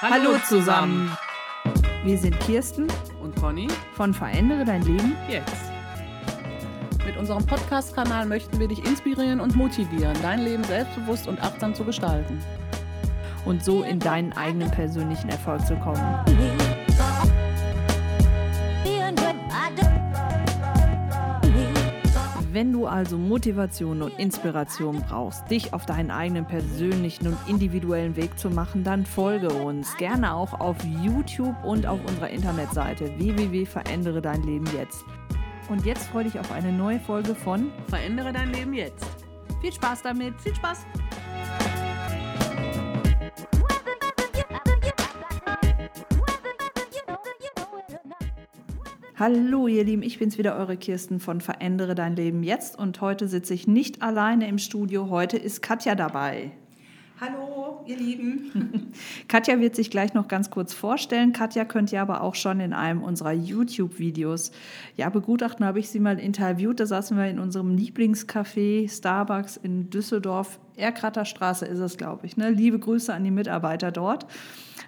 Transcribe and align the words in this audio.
Hallo 0.00 0.38
zusammen. 0.48 1.10
Wir 2.04 2.16
sind 2.16 2.38
Kirsten 2.40 2.86
und 3.20 3.34
Conny 3.34 3.66
von 3.94 4.14
Verändere 4.14 4.64
dein 4.64 4.82
Leben 4.82 5.16
jetzt. 5.28 5.72
Mit 7.04 7.16
unserem 7.16 7.44
Podcast-Kanal 7.44 8.26
möchten 8.26 8.60
wir 8.60 8.68
dich 8.68 8.84
inspirieren 8.84 9.40
und 9.40 9.56
motivieren, 9.56 10.16
dein 10.22 10.44
Leben 10.44 10.62
selbstbewusst 10.62 11.26
und 11.26 11.40
achtsam 11.42 11.74
zu 11.74 11.84
gestalten. 11.84 12.40
und 13.44 13.64
so 13.64 13.82
in 13.82 13.98
deinen 13.98 14.32
eigenen 14.34 14.70
persönlichen 14.70 15.30
Erfolg 15.30 15.66
zu 15.66 15.74
kommen. 15.76 16.04
Wenn 22.58 22.72
du 22.72 22.88
also 22.88 23.16
Motivation 23.16 24.02
und 24.02 24.18
Inspiration 24.18 25.04
brauchst, 25.08 25.48
dich 25.48 25.72
auf 25.72 25.86
deinen 25.86 26.10
eigenen 26.10 26.44
persönlichen 26.44 27.28
und 27.28 27.38
individuellen 27.46 28.16
Weg 28.16 28.36
zu 28.36 28.50
machen, 28.50 28.82
dann 28.82 29.06
folge 29.06 29.48
uns 29.48 29.96
gerne 29.96 30.34
auch 30.34 30.58
auf 30.58 30.76
YouTube 31.04 31.54
und 31.62 31.86
auf 31.86 32.00
unserer 32.04 32.30
Internetseite 32.30 33.16
www.verändere 33.16 34.20
dein 34.20 34.42
Leben 34.42 34.66
jetzt. 34.76 35.04
Und 35.68 35.86
jetzt 35.86 36.08
freue 36.08 36.24
dich 36.24 36.36
auf 36.40 36.50
eine 36.50 36.72
neue 36.72 36.98
Folge 36.98 37.36
von 37.36 37.70
Verändere 37.86 38.32
dein 38.32 38.52
Leben 38.52 38.74
jetzt. 38.74 39.06
Viel 39.60 39.72
Spaß 39.72 40.02
damit. 40.02 40.34
Viel 40.40 40.56
Spaß! 40.56 40.84
Hallo 49.18 49.66
ihr 49.66 49.82
Lieben, 49.82 50.04
ich 50.04 50.20
bin's 50.20 50.38
wieder, 50.38 50.54
eure 50.54 50.76
Kirsten 50.76 51.18
von 51.18 51.40
Verändere 51.40 51.96
dein 51.96 52.14
Leben 52.14 52.44
jetzt 52.44 52.78
und 52.78 53.00
heute 53.00 53.26
sitze 53.26 53.52
ich 53.52 53.66
nicht 53.66 54.00
alleine 54.00 54.46
im 54.46 54.58
Studio, 54.58 55.10
heute 55.10 55.36
ist 55.36 55.60
Katja 55.60 55.96
dabei. 55.96 56.52
Hallo, 57.20 57.84
ihr 57.88 57.96
Lieben. 57.96 58.92
Katja 59.26 59.58
wird 59.58 59.74
sich 59.74 59.90
gleich 59.90 60.14
noch 60.14 60.28
ganz 60.28 60.50
kurz 60.50 60.72
vorstellen. 60.72 61.32
Katja 61.32 61.64
könnt 61.64 61.92
ihr 61.92 62.00
aber 62.00 62.20
auch 62.20 62.36
schon 62.36 62.60
in 62.60 62.72
einem 62.72 63.02
unserer 63.02 63.32
YouTube-Videos 63.32 64.52
ja, 64.96 65.08
begutachten. 65.08 65.66
habe 65.66 65.80
ich 65.80 65.88
sie 65.88 65.98
mal 65.98 66.20
interviewt. 66.20 66.78
Da 66.78 66.86
saßen 66.86 67.16
wir 67.16 67.26
in 67.26 67.40
unserem 67.40 67.74
Lieblingscafé 67.74 68.88
Starbucks 68.88 69.56
in 69.56 69.90
Düsseldorf. 69.90 70.60
Erkrater 70.78 71.24
Straße 71.24 71.66
ist 71.66 71.80
es, 71.80 71.96
glaube 71.96 72.26
ich. 72.26 72.36
Ne? 72.36 72.50
Liebe 72.50 72.78
Grüße 72.78 73.12
an 73.12 73.24
die 73.24 73.30
Mitarbeiter 73.30 73.90
dort. 73.92 74.26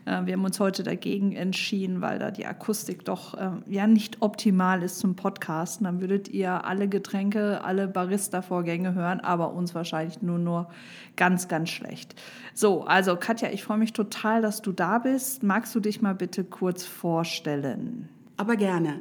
Äh, 0.06 0.26
Wir 0.26 0.34
haben 0.34 0.44
uns 0.44 0.60
heute 0.60 0.82
dagegen 0.82 1.32
entschieden, 1.32 2.00
weil 2.00 2.18
da 2.18 2.30
die 2.30 2.46
Akustik 2.46 3.04
doch 3.04 3.34
äh, 3.34 3.50
ja 3.66 3.86
nicht 3.86 4.22
optimal 4.22 4.82
ist 4.82 4.98
zum 4.98 5.16
Podcasten. 5.16 5.84
Dann 5.84 6.00
würdet 6.00 6.28
ihr 6.28 6.64
alle 6.64 6.88
Getränke, 6.88 7.62
alle 7.64 7.88
Barista-Vorgänge 7.88 8.94
hören, 8.94 9.20
aber 9.20 9.52
uns 9.52 9.74
wahrscheinlich 9.74 10.22
nur 10.22 10.38
nur 10.38 10.68
ganz, 11.16 11.48
ganz 11.48 11.70
schlecht. 11.70 12.14
So, 12.54 12.84
also 12.84 13.16
Katja, 13.16 13.50
ich 13.50 13.64
freue 13.64 13.78
mich 13.78 13.92
total, 13.92 14.42
dass 14.42 14.62
du 14.62 14.72
da 14.72 14.98
bist. 14.98 15.42
Magst 15.42 15.74
du 15.74 15.80
dich 15.80 16.00
mal 16.00 16.14
bitte 16.14 16.44
kurz 16.44 16.84
vorstellen? 16.84 18.08
Aber 18.36 18.56
gerne. 18.56 19.00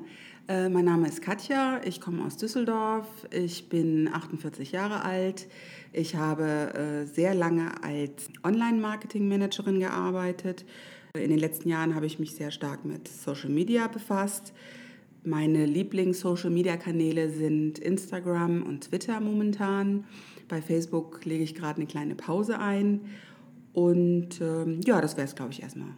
Äh, 0.49 0.67
mein 0.67 0.85
Name 0.85 1.07
ist 1.07 1.21
Katja, 1.21 1.79
ich 1.85 2.01
komme 2.01 2.25
aus 2.25 2.35
Düsseldorf, 2.35 3.05
ich 3.29 3.69
bin 3.69 4.09
48 4.11 4.71
Jahre 4.71 5.05
alt. 5.05 5.47
Ich 5.93 6.15
habe 6.15 6.73
äh, 6.73 7.05
sehr 7.05 7.35
lange 7.35 7.83
als 7.83 8.29
Online-Marketing-Managerin 8.43 9.79
gearbeitet. 9.79 10.65
In 11.13 11.29
den 11.29 11.37
letzten 11.37 11.69
Jahren 11.69 11.93
habe 11.93 12.07
ich 12.07 12.17
mich 12.17 12.33
sehr 12.33 12.49
stark 12.49 12.83
mit 12.83 13.07
Social 13.07 13.51
Media 13.51 13.87
befasst. 13.87 14.53
Meine 15.23 15.67
Lieblings-Social-Media-Kanäle 15.67 17.29
sind 17.29 17.77
Instagram 17.77 18.63
und 18.63 18.89
Twitter 18.89 19.19
momentan. 19.19 20.05
Bei 20.47 20.63
Facebook 20.63 21.25
lege 21.25 21.43
ich 21.43 21.53
gerade 21.53 21.75
eine 21.77 21.85
kleine 21.85 22.15
Pause 22.15 22.57
ein. 22.57 23.01
Und 23.73 24.41
ähm, 24.41 24.81
ja, 24.83 24.99
das 24.99 25.15
wäre 25.15 25.27
es, 25.27 25.35
glaube 25.35 25.51
ich, 25.51 25.61
erstmal. 25.61 25.93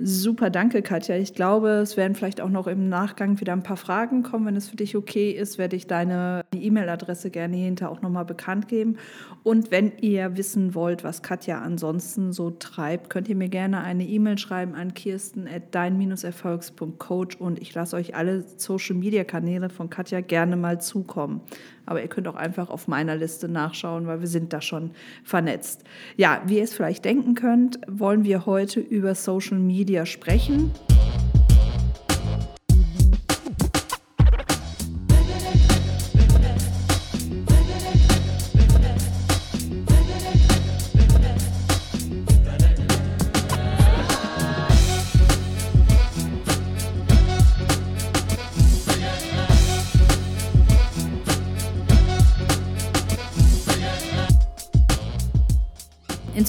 Super, 0.00 0.48
danke 0.48 0.80
Katja. 0.82 1.16
Ich 1.16 1.34
glaube, 1.34 1.70
es 1.70 1.96
werden 1.96 2.14
vielleicht 2.14 2.40
auch 2.40 2.50
noch 2.50 2.68
im 2.68 2.88
Nachgang 2.88 3.40
wieder 3.40 3.52
ein 3.52 3.64
paar 3.64 3.76
Fragen 3.76 4.22
kommen. 4.22 4.46
Wenn 4.46 4.54
es 4.54 4.68
für 4.68 4.76
dich 4.76 4.96
okay 4.96 5.32
ist, 5.32 5.58
werde 5.58 5.74
ich 5.74 5.88
deine 5.88 6.44
E-Mail-Adresse 6.54 7.30
gerne 7.30 7.56
hinter 7.56 7.90
auch 7.90 8.00
nochmal 8.00 8.24
bekannt 8.24 8.68
geben. 8.68 8.98
Und 9.42 9.72
wenn 9.72 9.90
ihr 10.00 10.36
wissen 10.36 10.76
wollt, 10.76 11.02
was 11.02 11.22
Katja 11.22 11.60
ansonsten 11.60 12.32
so 12.32 12.50
treibt, 12.50 13.10
könnt 13.10 13.28
ihr 13.28 13.34
mir 13.34 13.48
gerne 13.48 13.80
eine 13.80 14.06
E-Mail 14.06 14.38
schreiben 14.38 14.76
an 14.76 14.94
kirsten.dein-erfolgs.coach 14.94 17.34
und 17.36 17.60
ich 17.60 17.74
lasse 17.74 17.96
euch 17.96 18.14
alle 18.14 18.44
Social-Media-Kanäle 18.56 19.68
von 19.68 19.90
Katja 19.90 20.20
gerne 20.20 20.56
mal 20.56 20.80
zukommen. 20.80 21.40
Aber 21.88 22.02
ihr 22.02 22.08
könnt 22.08 22.28
auch 22.28 22.34
einfach 22.34 22.68
auf 22.68 22.86
meiner 22.86 23.16
Liste 23.16 23.48
nachschauen, 23.48 24.06
weil 24.06 24.20
wir 24.20 24.28
sind 24.28 24.52
da 24.52 24.60
schon 24.60 24.90
vernetzt. 25.24 25.84
Ja, 26.18 26.42
wie 26.44 26.58
ihr 26.58 26.64
es 26.64 26.74
vielleicht 26.74 27.06
denken 27.06 27.34
könnt, 27.34 27.80
wollen 27.88 28.24
wir 28.24 28.44
heute 28.44 28.78
über 28.78 29.14
Social 29.14 29.58
Media 29.58 30.04
sprechen. 30.04 30.70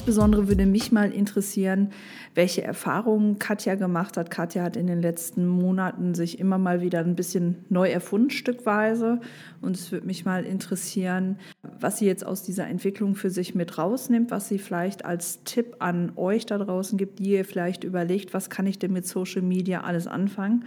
Insbesondere 0.09 0.47
würde 0.47 0.65
mich 0.65 0.91
mal 0.91 1.11
interessieren, 1.11 1.91
welche 2.33 2.63
Erfahrungen 2.63 3.37
Katja 3.37 3.75
gemacht 3.75 4.17
hat. 4.17 4.31
Katja 4.31 4.63
hat 4.63 4.75
in 4.75 4.87
den 4.87 5.03
letzten 5.03 5.45
Monaten 5.45 6.15
sich 6.15 6.39
immer 6.39 6.57
mal 6.57 6.81
wieder 6.81 7.01
ein 7.01 7.15
bisschen 7.15 7.63
neu 7.69 7.91
erfunden, 7.91 8.31
stückweise. 8.31 9.21
Und 9.61 9.75
es 9.75 9.91
würde 9.91 10.07
mich 10.07 10.25
mal 10.25 10.45
interessieren, 10.45 11.37
was 11.79 11.99
sie 11.99 12.07
jetzt 12.07 12.25
aus 12.25 12.41
dieser 12.41 12.65
Entwicklung 12.65 13.13
für 13.13 13.29
sich 13.29 13.53
mit 13.53 13.77
rausnimmt, 13.77 14.31
was 14.31 14.47
sie 14.47 14.57
vielleicht 14.57 15.05
als 15.05 15.43
Tipp 15.43 15.75
an 15.77 16.13
euch 16.15 16.47
da 16.47 16.57
draußen 16.57 16.97
gibt, 16.97 17.19
die 17.19 17.33
ihr 17.33 17.45
vielleicht 17.45 17.83
überlegt, 17.83 18.33
was 18.33 18.49
kann 18.49 18.65
ich 18.65 18.79
denn 18.79 18.91
mit 18.91 19.05
Social 19.05 19.43
Media 19.43 19.81
alles 19.81 20.07
anfangen. 20.07 20.65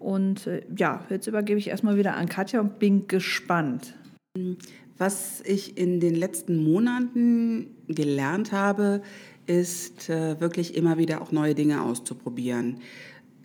Und 0.00 0.48
äh, 0.48 0.62
ja, 0.76 1.04
jetzt 1.08 1.28
übergebe 1.28 1.60
ich 1.60 1.68
erstmal 1.68 1.98
wieder 1.98 2.16
an 2.16 2.28
Katja 2.28 2.58
und 2.58 2.80
bin 2.80 3.06
gespannt. 3.06 3.94
Was 4.98 5.40
ich 5.44 5.78
in 5.78 6.00
den 6.00 6.14
letzten 6.14 6.62
Monaten 6.62 7.66
gelernt 7.94 8.52
habe, 8.52 9.02
ist 9.46 10.08
äh, 10.08 10.40
wirklich 10.40 10.76
immer 10.76 10.98
wieder 10.98 11.20
auch 11.20 11.32
neue 11.32 11.54
Dinge 11.54 11.82
auszuprobieren. 11.82 12.78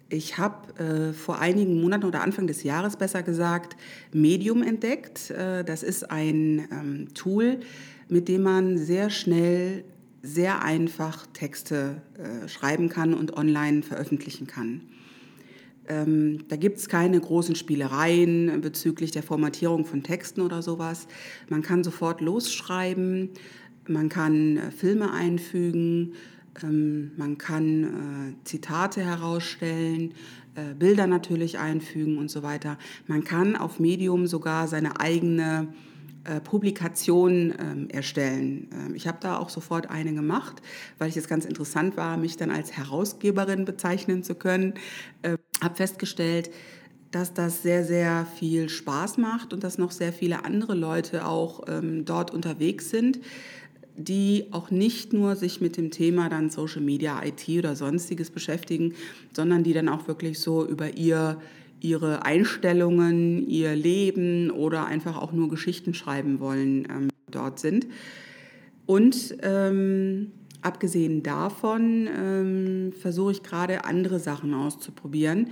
Ich 0.10 0.38
habe 0.38 0.82
äh, 0.82 1.14
vor 1.14 1.40
einigen 1.40 1.82
Monaten 1.82 2.06
oder 2.06 2.22
Anfang 2.22 2.48
des 2.48 2.64
Jahres 2.64 2.96
besser 2.96 3.24
gesagt 3.24 3.76
Medium 4.14 4.64
entdeckt. 4.64 5.32
Äh, 5.32 5.66
das 5.66 5.84
ist 5.84 6.10
ein 6.10 6.68
ähm, 6.72 7.14
Tool, 7.14 7.60
mit 8.08 8.30
dem 8.30 8.44
man 8.44 8.78
sehr 8.78 9.10
schnell, 9.10 9.84
sehr 10.22 10.64
einfach 10.64 11.28
Texte 11.34 12.02
äh, 12.18 12.48
schreiben 12.48 12.90
kann 12.90 13.14
und 13.14 13.36
online 13.36 13.84
veröffentlichen 13.84 14.48
kann. 14.48 14.82
Ähm, 15.90 16.40
da 16.50 16.56
gibt 16.56 16.78
es 16.78 16.90
keine 16.90 17.20
großen 17.20 17.56
Spielereien 17.56 18.62
bezüglich 18.62 19.12
der 19.12 19.24
Formatierung 19.24 19.86
von 19.86 20.04
Texten 20.04 20.42
oder 20.42 20.62
sowas. 20.62 21.08
Man 21.50 21.62
kann 21.62 21.84
sofort 21.84 22.22
losschreiben, 22.22 23.30
man 23.90 24.10
kann 24.10 24.58
äh, 24.58 24.72
Filme 24.72 25.12
einfügen, 25.12 26.14
ähm, 26.64 27.12
man 27.18 27.38
kann 27.38 27.84
äh, 27.84 28.46
Zitate 28.46 29.02
herausstellen, 29.02 30.14
äh, 30.56 30.74
Bilder 30.74 31.08
natürlich 31.08 31.60
einfügen 31.60 32.18
und 32.18 32.30
so 32.30 32.44
weiter. 32.44 32.78
Man 33.08 33.24
kann 33.24 33.56
auf 33.56 33.80
Medium 33.80 34.28
sogar 34.28 34.68
seine 34.68 35.00
eigene 35.00 35.74
Publikation 36.44 37.54
ähm, 37.58 37.90
erstellen. 37.90 38.68
Ähm, 38.74 38.96
ich 38.96 39.08
habe 39.08 39.18
da 39.22 39.38
auch 39.38 39.48
sofort 39.48 39.90
eine 39.90 40.14
gemacht, 40.14 40.62
weil 40.98 41.08
ich 41.08 41.16
es 41.16 41.30
ganz 41.30 41.46
interessant 41.46 41.96
war, 41.96 42.18
mich 42.18 42.36
dann 42.36 42.52
als 42.52 42.74
Herausgeberin 42.74 43.64
bezeichnen 43.64 44.24
zu 44.24 44.36
können. 44.36 44.74
Äh, 45.22 45.38
habe 45.64 45.76
festgestellt, 45.76 46.52
dass 47.12 47.34
das 47.34 47.64
sehr, 47.64 47.84
sehr 47.86 48.26
viel 48.26 48.70
Spaß 48.70 49.18
macht 49.18 49.54
und 49.54 49.64
dass 49.64 49.78
noch 49.78 49.92
sehr 49.92 50.14
viele 50.14 50.46
andere 50.46 50.76
Leute 50.76 51.26
auch 51.26 51.64
ähm, 51.68 52.06
dort 52.06 52.32
unterwegs 52.32 52.90
sind, 52.90 53.20
die 53.98 54.46
auch 54.52 54.70
nicht 54.70 55.12
nur 55.12 55.36
sich 55.36 55.60
mit 55.60 55.76
dem 55.76 55.90
Thema 55.90 56.30
dann 56.30 56.50
Social 56.52 56.82
Media, 56.82 57.22
IT 57.26 57.50
oder 57.50 57.76
sonstiges 57.76 58.30
beschäftigen, 58.30 58.94
sondern 59.34 59.64
die 59.64 59.74
dann 59.74 59.90
auch 59.90 60.08
wirklich 60.08 60.40
so 60.40 60.66
über 60.66 60.96
ihr, 60.96 61.42
ihre 61.82 62.24
Einstellungen, 62.24 63.48
ihr 63.48 63.76
Leben 63.76 64.52
oder 64.52 64.86
einfach 64.86 65.18
auch 65.18 65.32
nur 65.32 65.50
Geschichten 65.50 65.96
schreiben 65.96 66.40
wollen, 66.40 66.88
ähm, 66.90 67.10
dort 67.32 67.60
sind. 67.60 67.88
Und 68.86 69.36
ähm, 69.42 70.32
abgesehen 70.62 71.24
davon 71.24 72.08
ähm, 72.08 72.94
versuche 72.94 73.32
ich 73.32 73.44
gerade 73.44 73.84
andere 73.84 74.20
Sachen 74.20 74.54
auszuprobieren, 74.54 75.50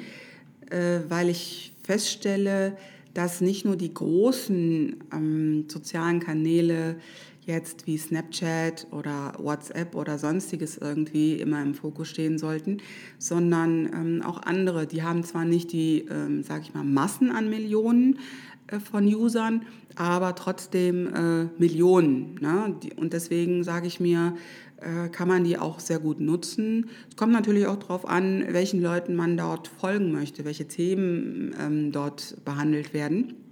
äh, 0.70 1.00
weil 1.10 1.30
ich 1.30 1.74
feststelle, 1.84 2.78
dass 3.16 3.42
nicht 3.42 3.66
nur 3.66 3.76
die 3.76 3.94
großen 3.94 4.98
ähm, 5.14 5.66
sozialen 5.68 6.20
Kanäle 6.20 6.98
jetzt 7.46 7.88
wie 7.88 7.98
Snapchat 7.98 8.88
oder 8.92 9.34
WhatsApp 9.38 9.96
oder 9.96 10.18
sonstiges 10.18 10.78
irgendwie 10.78 11.36
immer 11.36 11.62
im 11.62 11.74
Fokus 11.74 12.10
stehen 12.10 12.38
sollten, 12.38 12.78
sondern 13.20 13.86
ähm, 13.86 14.22
auch 14.26 14.42
andere, 14.42 14.88
die 14.88 15.04
haben 15.04 15.24
zwar 15.24 15.46
nicht 15.46 15.72
die, 15.72 16.06
ähm, 16.10 16.44
sage 16.44 16.64
ich 16.64 16.74
mal, 16.74 16.84
Massen 16.84 17.32
an 17.32 17.50
Millionen 17.50 18.20
äh, 18.68 18.80
von 18.80 19.06
Usern, 19.06 19.66
aber 19.96 20.36
trotzdem 20.36 21.14
äh, 21.14 21.46
Millionen. 21.60 22.36
Ne? 22.42 22.76
Die, 22.82 22.94
und 22.94 23.14
deswegen 23.14 23.64
sage 23.64 23.88
ich 23.88 24.00
mir, 24.00 24.36
äh, 24.78 25.10
kann 25.10 25.28
man 25.28 25.44
die 25.44 25.58
auch 25.58 25.80
sehr 25.80 26.00
gut 26.00 26.20
nutzen. 26.20 26.90
Es 27.10 27.16
kommt 27.16 27.32
natürlich 27.32 27.68
auch 27.68 27.78
darauf 27.78 28.08
an, 28.08 28.44
welchen 28.50 28.82
Leuten 28.82 29.16
man 29.16 29.38
dort 29.38 29.68
folgen 29.68 30.12
möchte, 30.12 30.46
welche 30.46 30.68
Themen 30.68 31.56
ähm, 31.60 31.92
dort 31.92 32.44
behandelt 32.44 32.94
werden. 32.94 33.45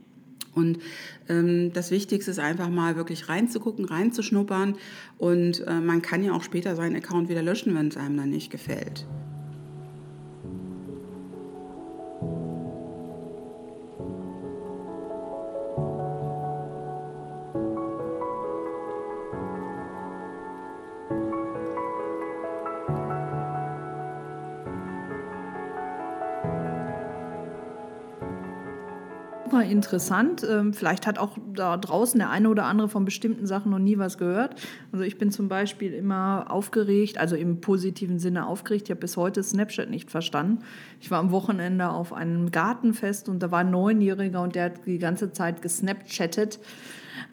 Und 0.56 0.80
ähm, 1.30 1.72
das 1.74 1.92
Wichtigste 1.92 2.32
ist 2.32 2.40
einfach 2.40 2.70
mal 2.70 2.96
wirklich 2.96 3.30
reinzugucken, 3.30 3.86
reinzuschnuppern. 3.86 4.76
Und 5.18 5.66
äh, 5.68 5.80
man 5.80 6.02
kann 6.02 6.24
ja 6.24 6.34
auch 6.34 6.44
später 6.44 6.76
seinen 6.76 6.96
Account 6.96 7.30
wieder 7.30 7.42
löschen, 7.42 7.76
wenn 7.76 7.88
es 7.88 7.98
einem 7.98 8.18
dann 8.18 8.30
nicht 8.30 8.52
gefällt. 8.52 9.06
Interessant. 29.84 30.46
Ähm, 30.50 30.74
vielleicht 30.74 31.06
hat 31.06 31.20
auch 31.20 31.38
da 31.54 31.76
draußen 31.78 32.18
der 32.18 32.30
eine 32.30 32.50
oder 32.50 32.66
andere 32.66 32.88
von 32.88 33.04
bestimmten 33.04 33.46
Sachen 33.46 33.72
noch 33.72 33.80
nie 33.80 33.98
was 33.98 34.18
gehört. 34.18 34.56
Also 34.92 35.04
ich 35.04 35.18
bin 35.18 35.30
zum 35.30 35.50
Beispiel 35.50 35.94
immer 35.94 36.46
aufgeregt, 36.50 37.18
also 37.18 37.36
im 37.36 37.60
positiven 37.60 38.18
Sinne 38.18 38.48
aufgeregt. 38.48 38.84
Ich 38.86 38.92
habe 38.92 39.02
bis 39.02 39.18
heute 39.18 39.44
Snapchat 39.44 39.90
nicht 39.90 40.10
verstanden. 40.10 40.64
Ich 41.02 41.12
war 41.12 41.20
am 41.20 41.32
Wochenende 41.32 41.90
auf 41.90 42.14
einem 42.14 42.52
Gartenfest 42.52 43.28
und 43.28 43.44
da 43.44 43.52
war 43.52 43.60
ein 43.60 43.72
Neunjähriger 43.72 44.42
und 44.42 44.56
der 44.56 44.66
hat 44.66 44.86
die 44.86 45.00
ganze 45.00 45.34
Zeit 45.34 45.62
gesnapchattet 45.62 46.60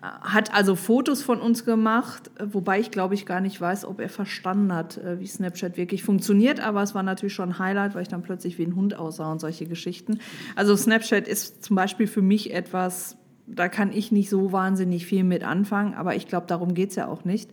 hat 0.03 0.55
also 0.55 0.77
Fotos 0.77 1.23
von 1.23 1.41
uns 1.41 1.65
gemacht, 1.65 2.31
wobei 2.43 2.81
ich 2.81 2.91
glaube 2.91 3.15
ich 3.15 3.27
gar 3.27 3.41
nicht 3.41 3.61
weiß, 3.61 3.85
ob 3.85 4.01
er 4.01 4.09
verstanden 4.09 4.75
hat, 4.75 4.97
äh, 4.97 5.21
wie 5.21 5.27
Snapchat 5.27 5.77
wirklich 5.77 6.03
funktioniert. 6.03 6.61
Aber 6.61 6.83
es 6.83 6.95
war 6.95 7.03
natürlich 7.03 7.35
schon 7.35 7.51
ein 7.51 7.59
Highlight, 7.59 7.95
weil 7.95 8.03
ich 8.03 8.09
dann 8.09 8.23
plötzlich 8.23 8.59
wie 8.59 8.65
ein 8.65 8.77
Hund 8.77 8.99
aussah 8.99 9.31
und 9.31 9.41
solche 9.41 9.67
Geschichten. 9.67 10.19
Also 10.57 10.75
Snapchat 10.75 11.29
ist 11.29 11.63
zum 11.63 11.77
Beispiel 11.77 12.07
für 12.07 12.23
mich 12.23 12.55
etwas, 12.55 13.17
da 13.47 13.69
kann 13.69 13.93
ich 13.93 14.11
nicht 14.11 14.31
so 14.31 14.53
wahnsinnig 14.53 15.05
viel 15.07 15.25
mit 15.25 15.45
anfangen, 15.45 15.95
aber 15.95 16.17
ich 16.17 16.27
glaube, 16.27 16.47
darum 16.47 16.73
geht 16.73 16.91
es 16.91 16.97
ja 16.97 17.09
auch 17.09 17.25
nicht. 17.25 17.51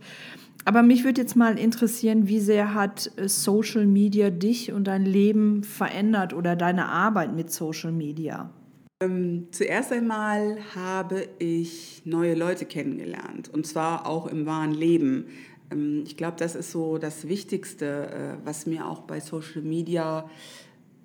Aber 0.63 0.83
mich 0.83 1.03
würde 1.03 1.21
jetzt 1.21 1.35
mal 1.35 1.57
interessieren, 1.57 2.27
wie 2.27 2.39
sehr 2.39 2.73
hat 2.73 3.11
äh, 3.17 3.27
Social 3.27 3.85
Media 3.85 4.29
dich 4.29 4.71
und 4.71 4.85
dein 4.85 5.05
Leben 5.05 5.63
verändert 5.63 6.33
oder 6.33 6.55
deine 6.55 6.88
Arbeit 6.88 7.35
mit 7.35 7.51
Social 7.51 7.91
Media? 7.91 8.49
Ähm, 8.99 9.49
zuerst 9.51 9.91
einmal 9.91 10.57
habe 10.73 11.27
ich 11.38 12.01
neue 12.03 12.33
Leute 12.33 12.65
kennengelernt 12.65 13.47
und 13.47 13.67
zwar 13.67 14.07
auch 14.07 14.25
im 14.25 14.47
wahren 14.47 14.73
Leben. 14.73 15.27
Ähm, 15.71 16.01
ich 16.03 16.17
glaube, 16.17 16.38
das 16.39 16.55
ist 16.55 16.71
so 16.71 16.97
das 16.97 17.27
Wichtigste, 17.27 18.09
äh, 18.09 18.45
was 18.45 18.65
mir 18.65 18.88
auch 18.88 19.01
bei 19.01 19.19
Social 19.19 19.61
Media 19.61 20.27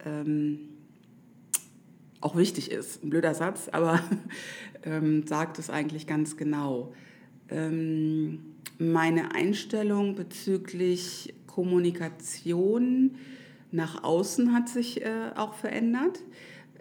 ähm, 0.06 0.60
auch 2.22 2.34
wichtig 2.34 2.70
ist. 2.70 3.04
Ein 3.04 3.10
blöder 3.10 3.34
Satz, 3.34 3.68
aber 3.70 4.02
ähm, 4.84 5.26
sagt 5.26 5.58
es 5.58 5.68
eigentlich 5.68 6.06
ganz 6.06 6.38
genau. 6.38 6.94
Ähm, 7.50 8.38
meine 8.78 9.34
Einstellung 9.34 10.14
bezüglich 10.14 11.34
Kommunikation 11.46 13.16
nach 13.70 14.02
außen 14.02 14.54
hat 14.54 14.70
sich 14.70 15.02
äh, 15.02 15.32
auch 15.36 15.52
verändert 15.52 16.20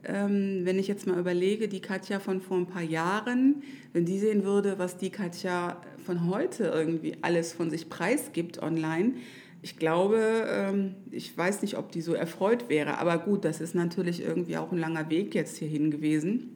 ähm, 0.03 0.61
wenn 0.63 0.79
ich 0.79 0.87
jetzt 0.87 1.07
mal 1.07 1.19
überlege, 1.19 1.67
die 1.67 1.81
Katja 1.81 2.19
von 2.19 2.41
vor 2.41 2.57
ein 2.57 2.67
paar 2.67 2.81
Jahren, 2.81 3.63
wenn 3.93 4.05
die 4.05 4.19
sehen 4.19 4.43
würde, 4.43 4.79
was 4.79 4.97
die 4.97 5.09
Katja 5.09 5.81
von 6.05 6.27
heute 6.27 6.65
irgendwie 6.65 7.17
alles 7.21 7.53
von 7.53 7.69
sich 7.69 7.89
preisgibt 7.89 8.61
online, 8.61 9.13
ich 9.61 9.77
glaube, 9.77 10.47
ähm, 10.49 10.95
ich 11.11 11.37
weiß 11.37 11.61
nicht, 11.61 11.77
ob 11.77 11.91
die 11.91 12.01
so 12.01 12.13
erfreut 12.13 12.67
wäre, 12.67 12.97
aber 12.97 13.19
gut, 13.19 13.45
das 13.45 13.61
ist 13.61 13.75
natürlich 13.75 14.21
irgendwie 14.21 14.57
auch 14.57 14.71
ein 14.71 14.79
langer 14.79 15.09
Weg 15.11 15.35
jetzt 15.35 15.57
hierhin 15.57 15.91
gewesen. 15.91 16.55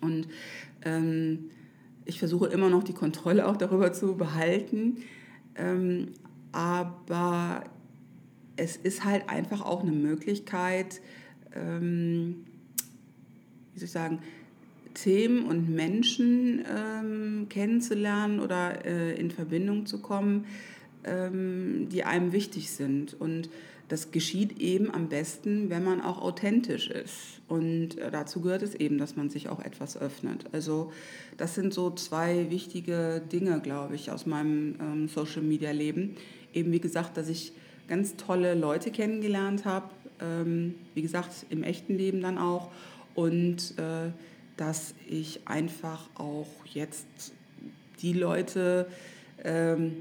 Und 0.00 0.28
ähm, 0.84 1.50
ich 2.06 2.18
versuche 2.18 2.46
immer 2.46 2.70
noch 2.70 2.84
die 2.84 2.94
Kontrolle 2.94 3.46
auch 3.46 3.58
darüber 3.58 3.92
zu 3.92 4.16
behalten. 4.16 5.02
Ähm, 5.56 6.12
aber 6.52 7.64
es 8.56 8.76
ist 8.76 9.04
halt 9.04 9.28
einfach 9.28 9.60
auch 9.60 9.82
eine 9.82 9.92
Möglichkeit, 9.92 11.02
ähm, 11.54 12.44
wie 13.72 13.80
soll 13.80 13.86
ich 13.86 13.92
sagen, 13.92 14.18
Themen 14.94 15.46
und 15.46 15.70
Menschen 15.70 16.64
ähm, 16.68 17.46
kennenzulernen 17.48 18.40
oder 18.40 18.84
äh, 18.84 19.14
in 19.18 19.30
Verbindung 19.30 19.86
zu 19.86 19.98
kommen, 19.98 20.44
ähm, 21.04 21.88
die 21.90 22.04
einem 22.04 22.32
wichtig 22.32 22.70
sind. 22.70 23.18
Und 23.18 23.48
das 23.88 24.10
geschieht 24.10 24.60
eben 24.60 24.90
am 24.90 25.08
besten, 25.08 25.68
wenn 25.68 25.84
man 25.84 26.00
auch 26.00 26.20
authentisch 26.22 26.88
ist. 26.88 27.40
Und 27.48 27.98
äh, 27.98 28.10
dazu 28.10 28.40
gehört 28.40 28.62
es 28.62 28.74
eben, 28.74 28.98
dass 28.98 29.16
man 29.16 29.28
sich 29.30 29.48
auch 29.48 29.60
etwas 29.60 29.96
öffnet. 29.96 30.46
Also 30.52 30.92
das 31.36 31.54
sind 31.54 31.74
so 31.74 31.90
zwei 31.90 32.50
wichtige 32.50 33.22
Dinge, 33.32 33.60
glaube 33.60 33.94
ich, 33.94 34.10
aus 34.10 34.26
meinem 34.26 34.76
ähm, 34.80 35.08
Social-Media-Leben. 35.08 36.16
Eben 36.54 36.72
wie 36.72 36.80
gesagt, 36.80 37.16
dass 37.16 37.28
ich 37.28 37.52
ganz 37.88 38.16
tolle 38.16 38.54
Leute 38.54 38.90
kennengelernt 38.90 39.64
habe, 39.64 39.90
ähm, 40.20 40.76
wie 40.94 41.02
gesagt, 41.02 41.46
im 41.50 41.62
echten 41.62 41.96
Leben 41.96 42.20
dann 42.20 42.38
auch 42.38 42.70
und 43.14 43.78
äh, 43.78 44.10
dass 44.56 44.94
ich 45.08 45.40
einfach 45.46 46.08
auch 46.14 46.48
jetzt 46.66 47.06
die 48.00 48.12
Leute 48.12 48.86
ähm, 49.44 49.96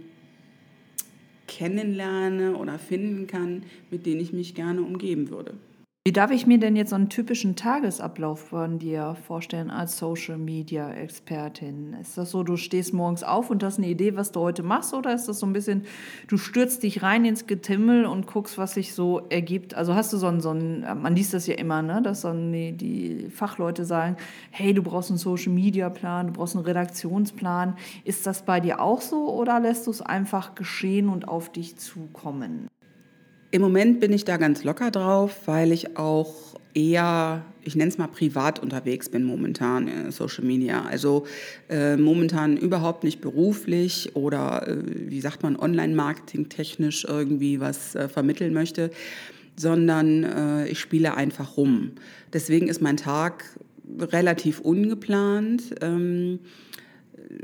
kennenlerne 1.48 2.56
oder 2.56 2.80
finden 2.80 3.28
kann, 3.28 3.64
mit 3.90 4.06
denen 4.06 4.22
ich 4.22 4.34
mich 4.34 4.56
gerne 4.56 4.82
umgeben 4.82 5.30
würde. 5.30 5.54
Wie 6.04 6.12
darf 6.12 6.32
ich 6.32 6.48
mir 6.48 6.58
denn 6.58 6.76
jetzt 6.76 6.90
so 6.90 6.96
einen 6.96 7.10
typischen 7.10 7.56
Tagesablauf 7.56 8.40
von 8.40 8.80
dir 8.80 9.16
vorstellen 9.28 9.70
als 9.70 10.00
Social 10.00 10.40
Media 10.40 10.92
Expertin? 10.92 11.94
Ist 11.94 12.18
das 12.18 12.32
so, 12.32 12.42
du 12.42 12.58
stehst 12.58 12.92
morgens 12.92 13.22
auf 13.22 13.52
und 13.52 13.64
hast 13.64 13.78
eine 13.78 13.88
Idee, 13.88 14.16
was 14.16 14.32
du 14.32 14.40
heute 14.40 14.64
machst, 14.64 14.96
oder 14.96 15.14
ist 15.14 15.28
das 15.28 15.38
so 15.38 15.46
ein 15.46 15.54
bisschen, 15.54 15.84
du 16.28 16.38
stürzt 16.38 16.82
dich 16.82 17.04
rein 17.04 17.24
ins 17.24 17.46
Getimmel 17.46 18.08
und 18.08 18.26
guckst, 18.26 18.58
was 18.58 18.74
sich 18.74 18.96
so 18.96 19.20
ergibt? 19.30 19.76
Also 19.76 19.94
hast 19.94 20.12
du 20.12 20.18
so 20.18 20.26
einen, 20.26 20.42
so 20.42 20.50
einen 20.50 20.82
man 21.04 21.16
liest 21.16 21.36
das 21.36 21.46
ja 21.46 21.54
immer, 21.54 21.84
ne, 21.84 22.02
dass 22.02 22.22
dann 22.22 22.52
die, 22.52 22.72
die 22.72 23.30
Fachleute 23.30 23.86
sagen, 23.86 24.18
hey, 24.50 24.74
du 24.74 24.82
brauchst 24.82 25.12
einen 25.12 25.20
Social 25.20 25.54
Media 25.54 25.92
Plan, 25.92 26.26
du 26.26 26.34
brauchst 26.34 26.56
einen 26.56 26.66
Redaktionsplan. 26.66 27.76
Ist 28.06 28.26
das 28.26 28.44
bei 28.44 28.60
dir 28.60 28.82
auch 28.82 29.02
so 29.02 29.32
oder 29.32 29.60
lässt 29.60 29.86
du 29.86 29.92
es 29.92 30.02
einfach 30.02 30.56
geschehen 30.56 31.10
und 31.10 31.28
auf 31.28 31.52
dich 31.52 31.78
zukommen? 31.78 32.70
Im 33.54 33.62
Moment 33.62 34.00
bin 34.00 34.14
ich 34.14 34.24
da 34.24 34.38
ganz 34.38 34.64
locker 34.64 34.92
drauf, 34.92 35.42
weil 35.46 35.74
ich 35.74 35.98
auch 35.98 36.34
eher, 36.74 37.44
ich 37.64 37.76
nenne 37.76 37.90
es 37.90 37.98
mal 37.98 38.08
privat 38.08 38.60
unterwegs 38.60 39.10
bin 39.10 39.26
momentan 39.26 39.90
in 39.90 40.12
Social 40.12 40.46
Media. 40.46 40.84
Also 40.84 41.26
äh, 41.70 41.98
momentan 41.98 42.56
überhaupt 42.56 43.04
nicht 43.04 43.20
beruflich 43.20 44.16
oder 44.16 44.66
äh, 44.70 44.78
wie 44.86 45.20
sagt 45.20 45.44
man, 45.44 45.58
Online-Marketing 45.58 46.48
technisch 46.48 47.04
irgendwie 47.04 47.60
was 47.60 47.94
äh, 47.94 48.08
vermitteln 48.08 48.54
möchte, 48.54 48.90
sondern 49.58 50.24
äh, 50.24 50.68
ich 50.70 50.80
spiele 50.80 51.18
einfach 51.18 51.58
rum. 51.58 51.92
Deswegen 52.32 52.70
ist 52.70 52.82
mein 52.82 52.96
Tag 52.96 53.44
relativ 54.00 54.62
ungeplant. 54.62 55.76
Ähm, 55.82 56.40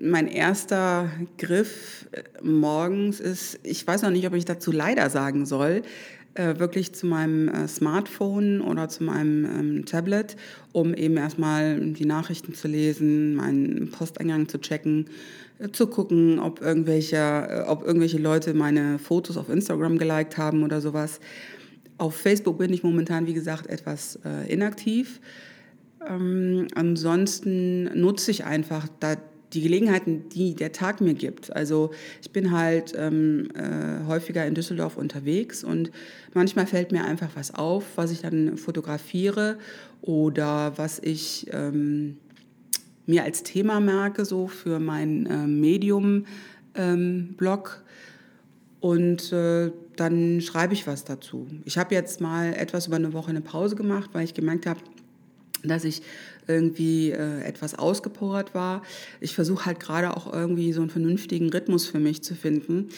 mein 0.01 0.27
erster 0.27 1.09
Griff 1.37 2.07
äh, 2.11 2.23
morgens 2.43 3.19
ist, 3.19 3.59
ich 3.63 3.85
weiß 3.85 4.01
noch 4.01 4.09
nicht, 4.09 4.27
ob 4.27 4.33
ich 4.33 4.45
dazu 4.45 4.71
leider 4.71 5.09
sagen 5.09 5.45
soll, 5.45 5.83
äh, 6.33 6.59
wirklich 6.59 6.93
zu 6.93 7.07
meinem 7.07 7.47
äh, 7.47 7.67
Smartphone 7.67 8.61
oder 8.61 8.89
zu 8.89 9.03
meinem 9.03 9.45
ähm, 9.45 9.85
Tablet, 9.85 10.35
um 10.71 10.93
eben 10.93 11.17
erstmal 11.17 11.79
die 11.79 12.05
Nachrichten 12.05 12.53
zu 12.53 12.67
lesen, 12.67 13.35
meinen 13.35 13.89
Posteingang 13.91 14.47
zu 14.47 14.59
checken, 14.59 15.07
zu 15.71 15.87
gucken, 15.87 16.37
ob 16.37 16.61
irgendwelche, 16.61 17.65
ob 17.67 17.83
irgendwelche 17.83 18.19
Leute 18.19 18.53
meine 18.53 18.99
Fotos 18.99 19.37
auf 19.37 19.49
Instagram 19.49 19.97
geliked 19.97 20.37
haben 20.37 20.61
oder 20.63 20.81
sowas. 20.81 21.19
Auf 21.97 22.15
Facebook 22.15 22.59
bin 22.59 22.71
ich 22.71 22.83
momentan, 22.83 23.25
wie 23.25 23.33
gesagt, 23.33 23.65
etwas 23.65 24.19
inaktiv. 24.47 25.19
Ähm, 26.07 26.67
ansonsten 26.75 27.85
nutze 27.99 28.29
ich 28.29 28.45
einfach 28.45 28.87
da 28.99 29.15
die 29.53 29.61
Gelegenheiten, 29.61 30.27
die 30.29 30.55
der 30.55 30.71
Tag 30.73 30.99
mir 31.01 31.13
gibt. 31.13 31.55
Also 31.55 31.91
ich 32.21 32.31
bin 32.31 32.51
halt 32.51 32.93
ähm, 32.97 33.49
äh, 33.55 34.05
häufiger 34.07 34.45
in 34.45 34.55
Düsseldorf 34.55 34.97
unterwegs 34.97 35.63
und 35.63 35.91
manchmal 36.33 36.67
fällt 36.67 36.91
mir 36.91 37.05
einfach 37.05 37.29
was 37.35 37.53
auf, 37.55 37.85
was 37.95 38.11
ich 38.11 38.21
dann 38.21 38.57
fotografiere 38.57 39.57
oder 40.01 40.73
was 40.77 40.99
ich 40.99 41.47
ähm, 41.51 42.17
mir 43.05 43.23
als 43.23 43.43
Thema 43.43 43.79
merke, 43.79 44.25
so 44.25 44.47
für 44.47 44.79
mein 44.79 45.25
äh, 45.25 45.47
Medium-Blog. 45.47 46.25
Ähm, 46.75 47.83
und 48.79 49.33
äh, 49.33 49.71
dann 49.95 50.41
schreibe 50.41 50.73
ich 50.73 50.85
was 50.85 51.03
dazu. 51.03 51.47
Ich 51.65 51.77
habe 51.77 51.95
jetzt 51.95 52.21
mal 52.21 52.53
etwas 52.53 52.87
über 52.87 52.97
eine 52.97 53.13
Woche 53.13 53.29
eine 53.29 53.41
Pause 53.41 53.75
gemacht, 53.75 54.11
weil 54.13 54.23
ich 54.23 54.33
gemerkt 54.35 54.65
habe, 54.67 54.79
dass 55.63 55.83
ich 55.83 56.01
irgendwie 56.47 57.11
äh, 57.11 57.41
etwas 57.41 57.75
ausgepowert 57.75 58.53
war. 58.53 58.81
Ich 59.19 59.35
versuche 59.35 59.65
halt 59.65 59.79
gerade 59.79 60.15
auch 60.15 60.31
irgendwie 60.31 60.73
so 60.73 60.81
einen 60.81 60.89
vernünftigen 60.89 61.49
Rhythmus 61.49 61.85
für 61.85 61.99
mich 61.99 62.23
zu 62.23 62.35
finden, 62.35 62.89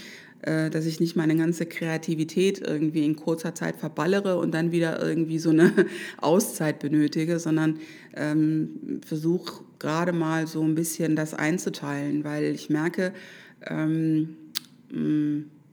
äh, 0.42 0.70
dass 0.70 0.86
ich 0.86 1.00
nicht 1.00 1.16
meine 1.16 1.36
ganze 1.36 1.66
Kreativität 1.66 2.60
irgendwie 2.60 3.06
in 3.06 3.16
kurzer 3.16 3.56
Zeit 3.56 3.76
verballere 3.78 4.38
und 4.38 4.54
dann 4.54 4.72
wieder 4.72 5.02
irgendwie 5.02 5.40
so 5.40 5.50
eine 5.50 5.74
Auszeit 6.22 6.80
benötige, 6.80 7.40
sondern 7.40 7.80
ähm, 8.16 9.02
versuche 9.06 9.64
gerade 9.80 10.14
mal 10.14 10.48
so 10.48 10.62
ein 10.62 10.76
bisschen 10.76 11.16
das 11.16 11.34
einzuteilen, 11.34 12.24
weil 12.24 12.46
ich 12.46 12.70
merke, 12.70 13.14
ähm, 13.68 14.36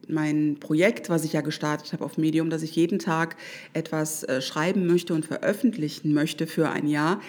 mein 0.08 0.56
Projekt, 0.60 1.08
was 1.08 1.24
ich 1.24 1.32
ja 1.32 1.40
gestartet 1.40 1.92
habe 1.92 2.04
auf 2.04 2.18
Medium, 2.18 2.50
dass 2.50 2.62
ich 2.62 2.76
jeden 2.76 2.98
Tag 2.98 3.36
etwas 3.72 4.24
äh, 4.24 4.40
schreiben 4.40 4.86
möchte 4.86 5.14
und 5.14 5.24
veröffentlichen 5.24 6.12
möchte 6.12 6.46
für 6.46 6.70
ein 6.70 6.86
Jahr, 6.86 7.20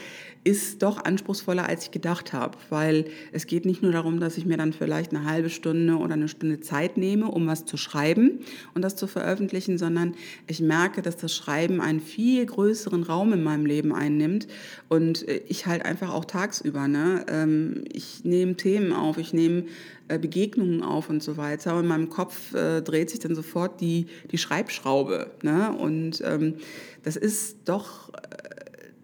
ist 0.47 0.81
doch 0.81 1.03
anspruchsvoller, 1.03 1.67
als 1.67 1.83
ich 1.83 1.91
gedacht 1.91 2.31
habe, 2.31 2.57
weil 2.69 3.03
es 3.33 3.47
geht 3.47 3.65
nicht 3.65 3.83
nur 3.83 3.91
darum, 3.91 4.21
dass 4.21 4.37
ich 4.37 4.45
mir 4.45 4.55
dann 4.55 4.71
vielleicht 4.71 5.13
eine 5.13 5.25
halbe 5.29 5.49
Stunde 5.49 5.97
oder 5.97 6.13
eine 6.13 6.29
Stunde 6.29 6.61
Zeit 6.61 6.95
nehme, 6.95 7.27
um 7.27 7.47
was 7.47 7.65
zu 7.65 7.75
schreiben 7.75 8.39
und 8.73 8.81
das 8.81 8.95
zu 8.95 9.07
veröffentlichen, 9.07 9.77
sondern 9.77 10.15
ich 10.47 10.61
merke, 10.61 11.01
dass 11.01 11.17
das 11.17 11.35
Schreiben 11.35 11.81
einen 11.81 11.99
viel 11.99 12.45
größeren 12.45 13.03
Raum 13.03 13.33
in 13.33 13.43
meinem 13.43 13.65
Leben 13.65 13.93
einnimmt 13.93 14.47
und 14.87 15.27
äh, 15.27 15.41
ich 15.49 15.65
halt 15.65 15.83
einfach 15.83 16.13
auch 16.13 16.23
tagsüber, 16.23 16.87
ne, 16.87 17.25
ähm, 17.27 17.83
ich 17.91 18.23
nehme 18.23 18.55
Themen 18.55 18.93
auf, 18.93 19.17
ich 19.17 19.33
nehme 19.33 19.65
äh, 20.07 20.17
Begegnungen 20.17 20.81
auf 20.81 21.09
und 21.09 21.21
so 21.21 21.35
weiter. 21.35 21.75
Und 21.75 21.81
in 21.81 21.87
meinem 21.87 22.09
Kopf 22.09 22.53
äh, 22.53 22.81
dreht 22.81 23.09
sich 23.09 23.19
dann 23.19 23.35
sofort 23.35 23.81
die, 23.81 24.07
die 24.31 24.37
Schreibschraube. 24.37 25.31
Ne? 25.41 25.75
Und 25.77 26.21
ähm, 26.25 26.55
das 27.03 27.17
ist 27.17 27.57
doch 27.65 28.11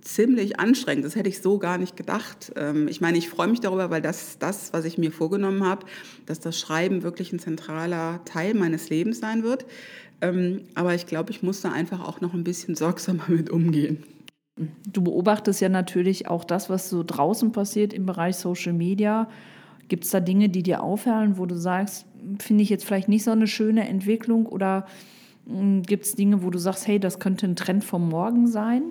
ziemlich 0.04 0.60
anstrengend. 0.60 1.06
Das 1.06 1.16
hätte 1.16 1.30
ich 1.30 1.42
so 1.42 1.58
gar 1.58 1.78
nicht 1.78 1.96
gedacht. 1.96 2.52
Ähm, 2.56 2.88
ich 2.88 3.02
meine, 3.02 3.18
ich 3.18 3.30
freue 3.30 3.48
mich 3.48 3.62
darüber, 3.62 3.90
weil 3.90 4.02
das 4.02 4.38
das, 4.38 4.74
was 4.74 4.86
ich 4.86 4.98
mir 4.98 5.12
vorgenommen 5.12 5.66
habe, 5.66 5.86
dass 6.26 6.40
das 6.40 6.60
Schreiben 6.60 7.04
wirklich 7.04 7.32
ein 7.34 7.40
zentraler 7.40 8.24
Teil 8.26 8.54
meines 8.54 8.90
Lebens 8.90 9.20
sein 9.20 9.44
wird. 9.44 9.66
Ähm, 10.22 10.62
aber 10.76 10.94
ich 10.94 11.06
glaube, 11.06 11.32
ich 11.32 11.44
muss 11.44 11.62
da 11.62 11.72
einfach 11.72 12.02
auch 12.02 12.22
noch 12.22 12.34
ein 12.34 12.44
bisschen 12.44 12.76
sorgsamer 12.76 13.26
mit 13.28 13.50
umgehen. 13.50 14.04
Du 14.86 15.02
beobachtest 15.02 15.62
ja 15.62 15.70
natürlich 15.70 16.28
auch 16.28 16.44
das, 16.44 16.70
was 16.70 16.90
so 16.90 17.04
draußen 17.04 17.52
passiert 17.52 17.92
im 17.92 18.06
Bereich 18.06 18.36
Social 18.36 18.74
Media. 18.74 19.28
Gibt 19.88 20.06
es 20.06 20.12
da 20.12 20.20
Dinge, 20.20 20.50
die 20.50 20.64
dir 20.64 20.84
auffallen, 20.84 21.38
wo 21.38 21.46
du 21.46 21.56
sagst, 21.56 22.06
finde 22.40 22.64
ich 22.64 22.70
jetzt 22.70 22.86
vielleicht 22.86 23.10
nicht 23.10 23.24
so 23.24 23.32
eine 23.32 23.48
schöne 23.48 23.88
Entwicklung 23.88 24.46
oder 24.46 24.86
hm, 25.48 25.84
gibt 25.84 26.06
es 26.06 26.16
Dinge, 26.16 26.44
wo 26.44 26.50
du 26.50 26.60
sagst, 26.60 26.88
hey, 26.88 27.00
das 27.00 27.20
könnte 27.20 27.48
ein 27.48 27.56
Trend 27.56 27.84
vom 27.84 28.08
Morgen 28.08 28.48
sein? 28.48 28.84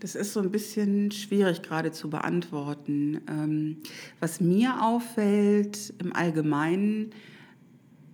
Das 0.00 0.14
ist 0.14 0.32
so 0.32 0.40
ein 0.40 0.50
bisschen 0.50 1.10
schwierig 1.10 1.62
gerade 1.62 1.92
zu 1.92 2.08
beantworten. 2.08 3.20
Ähm, 3.28 3.76
was 4.18 4.40
mir 4.40 4.82
auffällt 4.82 5.92
im 5.98 6.14
Allgemeinen, 6.14 7.10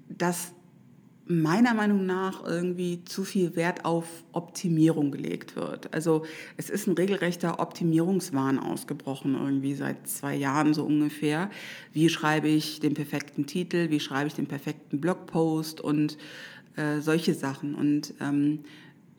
dass 0.08 0.52
meiner 1.28 1.74
Meinung 1.74 2.06
nach 2.06 2.44
irgendwie 2.44 3.04
zu 3.04 3.24
viel 3.24 3.56
Wert 3.56 3.84
auf 3.84 4.06
Optimierung 4.32 5.10
gelegt 5.10 5.56
wird. 5.56 5.92
Also 5.92 6.24
es 6.56 6.70
ist 6.70 6.86
ein 6.86 6.94
regelrechter 6.94 7.58
Optimierungswahn 7.58 8.60
ausgebrochen, 8.60 9.34
irgendwie 9.34 9.74
seit 9.74 10.06
zwei 10.08 10.36
Jahren 10.36 10.72
so 10.72 10.84
ungefähr. 10.84 11.50
Wie 11.92 12.08
schreibe 12.08 12.48
ich 12.48 12.78
den 12.78 12.94
perfekten 12.94 13.46
Titel, 13.46 13.90
wie 13.90 13.98
schreibe 13.98 14.28
ich 14.28 14.34
den 14.34 14.46
perfekten 14.46 15.00
Blogpost 15.00 15.80
und 15.80 16.16
äh, 16.76 17.00
solche 17.00 17.34
Sachen. 17.34 17.74
Und 17.74 18.14
ähm, 18.20 18.60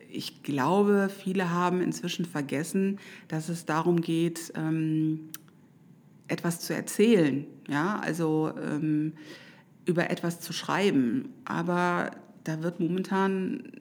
ich 0.09 0.43
glaube, 0.43 1.09
viele 1.09 1.51
haben 1.51 1.81
inzwischen 1.81 2.25
vergessen, 2.25 2.99
dass 3.27 3.49
es 3.49 3.65
darum 3.65 4.01
geht, 4.01 4.51
ähm, 4.55 5.29
etwas 6.27 6.59
zu 6.59 6.73
erzählen. 6.73 7.45
Ja, 7.67 7.99
also 7.99 8.51
ähm, 8.61 9.13
über 9.85 10.09
etwas 10.09 10.39
zu 10.39 10.53
schreiben. 10.53 11.33
Aber 11.45 12.11
da 12.43 12.63
wird 12.63 12.79
momentan 12.79 13.71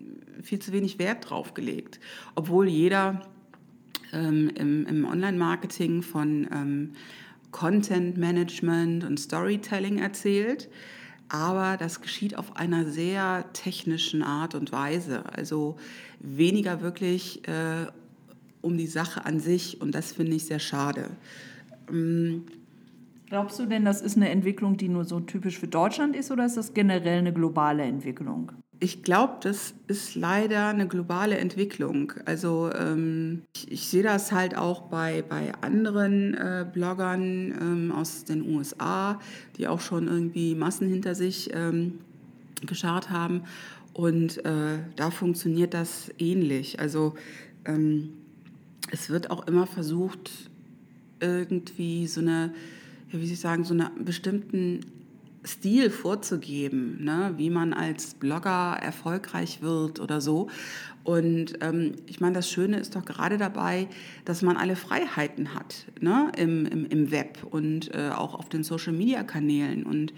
viel 0.42 0.58
zu 0.58 0.72
wenig 0.72 0.98
Wert 0.98 1.30
drauf 1.30 1.54
gelegt. 1.54 2.00
Obwohl 2.34 2.68
jeder 2.68 3.22
ähm, 4.12 4.50
im, 4.54 4.86
im 4.86 5.04
Online-Marketing 5.04 6.02
von 6.02 6.48
ähm, 6.52 6.92
Content 7.50 8.16
Management 8.16 9.04
und 9.04 9.18
Storytelling 9.18 9.98
erzählt. 9.98 10.68
Aber 11.28 11.76
das 11.76 12.00
geschieht 12.00 12.36
auf 12.38 12.56
einer 12.56 12.84
sehr 12.86 13.44
technischen 13.52 14.22
Art 14.22 14.54
und 14.54 14.72
Weise. 14.72 15.24
Also 15.32 15.76
weniger 16.20 16.80
wirklich 16.80 17.46
äh, 17.48 17.86
um 18.62 18.76
die 18.76 18.86
Sache 18.86 19.24
an 19.24 19.40
sich 19.40 19.80
und 19.80 19.94
das 19.94 20.12
finde 20.12 20.36
ich 20.36 20.44
sehr 20.46 20.60
schade. 20.60 21.10
Ähm, 21.90 22.44
Glaubst 23.28 23.58
du 23.58 23.66
denn, 23.66 23.84
das 23.84 24.00
ist 24.02 24.16
eine 24.16 24.28
Entwicklung, 24.30 24.76
die 24.76 24.88
nur 24.88 25.04
so 25.04 25.18
typisch 25.20 25.58
für 25.58 25.66
Deutschland 25.68 26.14
ist 26.14 26.30
oder 26.30 26.46
ist 26.46 26.56
das 26.56 26.74
generell 26.74 27.18
eine 27.18 27.32
globale 27.32 27.82
Entwicklung? 27.82 28.52
Ich 28.78 29.02
glaube, 29.02 29.36
das 29.40 29.72
ist 29.86 30.16
leider 30.16 30.68
eine 30.68 30.86
globale 30.86 31.38
Entwicklung. 31.38 32.12
Also 32.26 32.70
ähm, 32.78 33.42
ich, 33.56 33.72
ich, 33.72 33.88
sehe 33.88 34.02
das 34.02 34.32
halt 34.32 34.54
auch 34.56 34.82
bei, 34.82 35.24
bei 35.26 35.52
anderen 35.62 36.34
äh, 36.34 36.66
Bloggern 36.70 37.54
ähm, 37.58 37.92
aus 37.92 38.24
den 38.24 38.42
USA, 38.42 39.18
die 39.56 39.66
auch 39.66 39.80
schon 39.80 40.08
irgendwie 40.08 40.54
Massen 40.54 40.88
hinter 40.88 41.14
sich 41.14 41.50
ähm, 41.54 42.00
geschart 42.66 43.08
haben. 43.08 43.44
Und 43.94 44.44
äh, 44.44 44.78
da 44.96 45.10
funktioniert 45.10 45.72
das 45.72 46.10
ähnlich. 46.18 46.78
Also 46.78 47.14
ähm, 47.64 48.10
es 48.90 49.08
wird 49.08 49.30
auch 49.30 49.46
immer 49.46 49.66
versucht, 49.66 50.30
irgendwie 51.20 52.06
so 52.06 52.20
eine, 52.20 52.52
ja, 53.10 53.20
wie 53.20 53.24
soll 53.24 53.32
ich 53.32 53.40
sagen, 53.40 53.64
so 53.64 53.72
einen 53.72 54.04
bestimmten 54.04 54.80
Stil 55.46 55.90
vorzugeben, 55.90 57.04
ne? 57.04 57.34
wie 57.36 57.50
man 57.50 57.72
als 57.72 58.14
Blogger 58.14 58.78
erfolgreich 58.82 59.62
wird 59.62 60.00
oder 60.00 60.20
so. 60.20 60.48
Und 61.04 61.58
ähm, 61.60 61.92
ich 62.06 62.20
meine, 62.20 62.34
das 62.34 62.50
Schöne 62.50 62.78
ist 62.80 62.96
doch 62.96 63.04
gerade 63.04 63.38
dabei, 63.38 63.86
dass 64.24 64.42
man 64.42 64.56
alle 64.56 64.74
Freiheiten 64.74 65.54
hat 65.54 65.86
ne? 66.00 66.32
Im, 66.36 66.66
im, 66.66 66.84
im 66.86 67.10
Web 67.12 67.38
und 67.48 67.94
äh, 67.94 68.10
auch 68.10 68.34
auf 68.34 68.48
den 68.48 68.64
Social-Media-Kanälen. 68.64 69.84
Und 69.84 70.12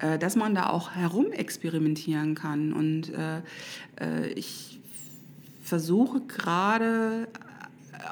äh, 0.00 0.18
dass 0.18 0.34
man 0.34 0.54
da 0.54 0.70
auch 0.70 0.90
herumexperimentieren 0.92 2.34
kann. 2.34 2.72
Und 2.72 3.12
äh, 3.14 3.38
äh, 4.00 4.28
ich 4.34 4.80
versuche 5.62 6.20
gerade 6.22 7.28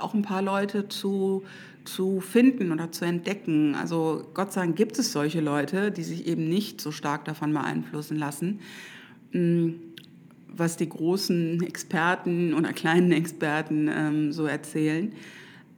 auch 0.01 0.15
ein 0.15 0.23
paar 0.23 0.43
Leute 0.43 0.89
zu, 0.89 1.43
zu 1.85 2.21
finden 2.21 2.73
oder 2.73 2.93
zu 2.93 3.05
entdecken. 3.05 3.75
Also 3.75 4.27
Gott 4.35 4.53
sei 4.53 4.63
Dank 4.63 4.77
gibt 4.77 4.99
es 4.99 5.13
solche 5.13 5.41
Leute, 5.41 5.91
die 5.91 6.03
sich 6.03 6.27
eben 6.27 6.49
nicht 6.49 6.81
so 6.81 6.91
stark 6.91 7.25
davon 7.25 7.53
beeinflussen 7.53 8.17
lassen, 8.17 8.61
hm, 9.33 9.81
was 10.49 10.77
die 10.77 10.89
großen 10.89 11.63
Experten 11.63 12.55
oder 12.55 12.73
kleinen 12.73 13.13
Experten 13.13 13.89
ähm, 13.93 14.33
so 14.33 14.47
erzählen. 14.47 15.13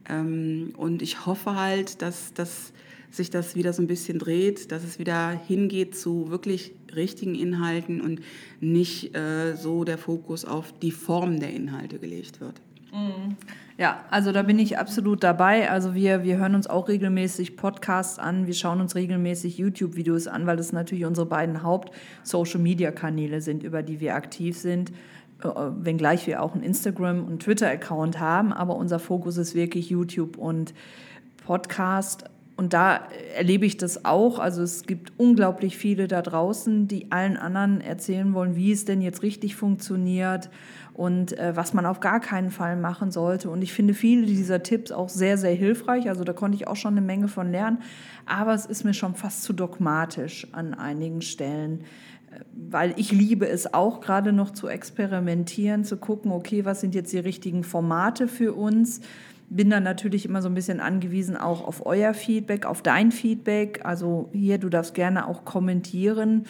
Ähm, 0.09 0.73
und 0.77 1.01
ich 1.01 1.25
hoffe 1.25 1.55
halt, 1.55 2.01
dass 2.01 2.33
das 2.33 2.73
sich 3.09 3.29
das 3.29 3.55
wieder 3.55 3.71
so 3.73 3.81
ein 3.81 3.87
bisschen 3.87 4.19
dreht, 4.19 4.71
dass 4.71 4.83
es 4.83 4.99
wieder 4.99 5.29
hingeht 5.29 5.95
zu 5.97 6.29
wirklich 6.29 6.73
richtigen 6.95 7.35
Inhalten 7.35 8.01
und 8.01 8.21
nicht 8.59 9.15
äh, 9.15 9.55
so 9.55 9.83
der 9.83 9.97
Fokus 9.97 10.45
auf 10.45 10.73
die 10.79 10.91
Form 10.91 11.39
der 11.39 11.51
Inhalte 11.51 11.97
gelegt 11.97 12.41
wird. 12.41 12.61
Mhm. 12.91 13.37
Ja, 13.77 14.05
also 14.09 14.31
da 14.31 14.41
bin 14.41 14.57
ich 14.57 14.77
absolut 14.77 15.21
dabei. 15.21 15.69
Also 15.69 15.93
wir, 15.95 16.23
wir 16.23 16.37
hören 16.37 16.55
uns 16.55 16.67
auch 16.67 16.87
regelmäßig 16.87 17.57
Podcasts 17.57 18.19
an, 18.19 18.47
wir 18.47 18.53
schauen 18.53 18.79
uns 18.79 18.95
regelmäßig 18.95 19.57
YouTube-Videos 19.57 20.27
an, 20.27 20.45
weil 20.45 20.55
das 20.55 20.71
natürlich 20.71 21.05
unsere 21.05 21.27
beiden 21.27 21.61
Haupt-Social-Media-Kanäle 21.61 23.41
sind, 23.41 23.63
über 23.63 23.83
die 23.83 23.99
wir 23.99 24.15
aktiv 24.15 24.57
sind 24.57 24.91
äh, 25.43 25.47
wenngleich 25.47 26.27
wir 26.27 26.41
auch 26.41 26.53
einen 26.53 26.63
Instagram- 26.63 27.25
und 27.25 27.43
Twitter-Account 27.43 28.19
haben, 28.19 28.53
aber 28.53 28.77
unser 28.77 28.99
Fokus 28.99 29.35
ist 29.35 29.53
wirklich 29.55 29.89
YouTube 29.89 30.37
und 30.37 30.73
Podcast 31.45 32.23
und 32.57 32.71
da 32.71 33.01
erlebe 33.35 33.65
ich 33.65 33.75
das 33.75 34.05
auch. 34.05 34.39
Also 34.39 34.63
es 34.63 34.83
gibt 34.83 35.11
unglaublich 35.17 35.77
viele 35.77 36.07
da 36.07 36.21
draußen, 36.21 36.87
die 36.87 37.11
allen 37.11 37.35
anderen 37.35 37.81
erzählen 37.81 38.33
wollen, 38.33 38.55
wie 38.55 38.71
es 38.71 38.85
denn 38.85 39.01
jetzt 39.01 39.23
richtig 39.23 39.55
funktioniert 39.55 40.49
und 40.95 41.37
äh, 41.37 41.55
was 41.55 41.73
man 41.73 41.85
auf 41.85 41.99
gar 41.99 42.21
keinen 42.21 42.49
Fall 42.49 42.77
machen 42.77 43.11
sollte. 43.11 43.49
Und 43.49 43.61
ich 43.61 43.73
finde 43.73 43.93
viele 43.93 44.25
dieser 44.25 44.63
Tipps 44.63 44.93
auch 44.93 45.09
sehr, 45.09 45.37
sehr 45.37 45.53
hilfreich. 45.53 46.07
Also 46.07 46.23
da 46.23 46.31
konnte 46.31 46.55
ich 46.55 46.67
auch 46.67 46.77
schon 46.77 46.93
eine 46.93 47.05
Menge 47.05 47.27
von 47.27 47.51
lernen. 47.51 47.79
Aber 48.25 48.53
es 48.53 48.65
ist 48.65 48.85
mir 48.85 48.93
schon 48.93 49.13
fast 49.13 49.43
zu 49.43 49.51
dogmatisch 49.51 50.47
an 50.53 50.73
einigen 50.73 51.21
Stellen 51.21 51.81
äh, 52.31 52.39
weil 52.53 52.93
ich 52.95 53.11
liebe 53.11 53.47
es 53.47 53.73
auch 53.73 53.99
gerade 53.99 54.31
noch 54.31 54.51
zu 54.51 54.69
experimentieren, 54.69 55.83
zu 55.83 55.97
gucken, 55.97 56.31
okay, 56.31 56.63
was 56.63 56.79
sind 56.79 56.95
jetzt 56.95 57.11
die 57.11 57.19
richtigen 57.19 57.65
Formate 57.65 58.29
für 58.29 58.53
uns, 58.53 59.01
bin 59.49 59.69
dann 59.69 59.83
natürlich 59.83 60.25
immer 60.25 60.41
so 60.41 60.47
ein 60.47 60.55
bisschen 60.55 60.79
angewiesen 60.79 61.35
auch 61.35 61.67
auf 61.67 61.85
euer 61.85 62.13
Feedback, 62.13 62.65
auf 62.65 62.81
dein 62.81 63.11
Feedback. 63.11 63.81
Also 63.83 64.29
hier, 64.31 64.57
du 64.57 64.69
darfst 64.69 64.93
gerne 64.95 65.27
auch 65.27 65.45
kommentieren 65.45 66.45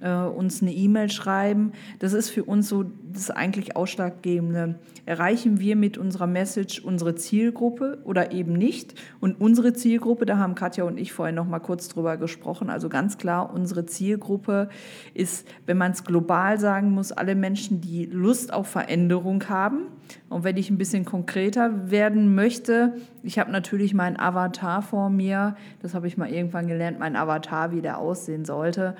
äh, 0.00 0.12
uns 0.12 0.62
eine 0.62 0.72
E-Mail 0.72 1.10
schreiben. 1.10 1.72
Das 1.98 2.12
ist 2.12 2.30
für 2.30 2.44
uns 2.44 2.68
so 2.68 2.84
das 3.12 3.30
eigentlich 3.30 3.76
Ausschlaggebende. 3.76 4.76
Erreichen 5.06 5.60
wir 5.60 5.76
mit 5.76 5.98
unserer 5.98 6.26
Message 6.26 6.80
unsere 6.80 7.14
Zielgruppe 7.14 7.98
oder 8.04 8.32
eben 8.32 8.52
nicht? 8.52 8.94
Und 9.20 9.40
unsere 9.40 9.72
Zielgruppe, 9.72 10.26
da 10.26 10.38
haben 10.38 10.54
Katja 10.54 10.84
und 10.84 10.98
ich 10.98 11.12
vorhin 11.12 11.34
noch 11.34 11.46
mal 11.46 11.58
kurz 11.58 11.88
drüber 11.88 12.16
gesprochen. 12.16 12.70
Also 12.70 12.88
ganz 12.88 13.18
klar, 13.18 13.52
unsere 13.52 13.86
Zielgruppe 13.86 14.68
ist, 15.14 15.46
wenn 15.66 15.76
man 15.76 15.92
es 15.92 16.04
global 16.04 16.58
sagen 16.58 16.92
muss, 16.92 17.12
alle 17.12 17.34
Menschen, 17.34 17.80
die 17.80 18.06
Lust 18.06 18.52
auf 18.52 18.68
Veränderung 18.68 19.48
haben. 19.48 19.86
Und 20.28 20.44
wenn 20.44 20.56
ich 20.56 20.70
ein 20.70 20.78
bisschen 20.78 21.04
konkreter 21.04 21.90
werden 21.90 22.34
möchte, 22.34 22.94
ich 23.22 23.38
habe 23.38 23.50
natürlich 23.50 23.94
meinen 23.94 24.18
Avatar 24.18 24.82
vor 24.82 25.10
mir. 25.10 25.56
Das 25.82 25.94
habe 25.94 26.06
ich 26.06 26.16
mal 26.16 26.30
irgendwann 26.30 26.66
gelernt, 26.66 26.98
mein 26.98 27.16
Avatar, 27.16 27.72
wie 27.72 27.80
der 27.80 27.98
aussehen 27.98 28.44
sollte 28.44 28.96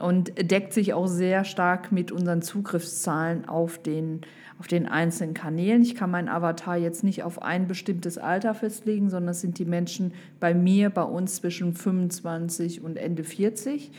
und 0.00 0.50
deckt 0.50 0.72
sich 0.72 0.94
auch 0.94 1.06
sehr 1.06 1.44
stark 1.44 1.92
mit 1.92 2.12
unseren 2.12 2.42
Zugriffszahlen 2.42 3.48
auf 3.48 3.78
den, 3.78 4.22
auf 4.58 4.66
den 4.66 4.86
einzelnen 4.86 5.34
Kanälen. 5.34 5.82
Ich 5.82 5.94
kann 5.94 6.10
meinen 6.10 6.28
Avatar 6.28 6.76
jetzt 6.76 7.04
nicht 7.04 7.22
auf 7.22 7.42
ein 7.42 7.68
bestimmtes 7.68 8.18
Alter 8.18 8.54
festlegen, 8.54 9.10
sondern 9.10 9.30
es 9.30 9.40
sind 9.40 9.58
die 9.58 9.64
Menschen 9.64 10.12
bei 10.38 10.54
mir, 10.54 10.90
bei 10.90 11.02
uns 11.02 11.36
zwischen 11.36 11.74
25 11.74 12.82
und 12.82 12.96
Ende 12.96 13.24
40, 13.24 13.90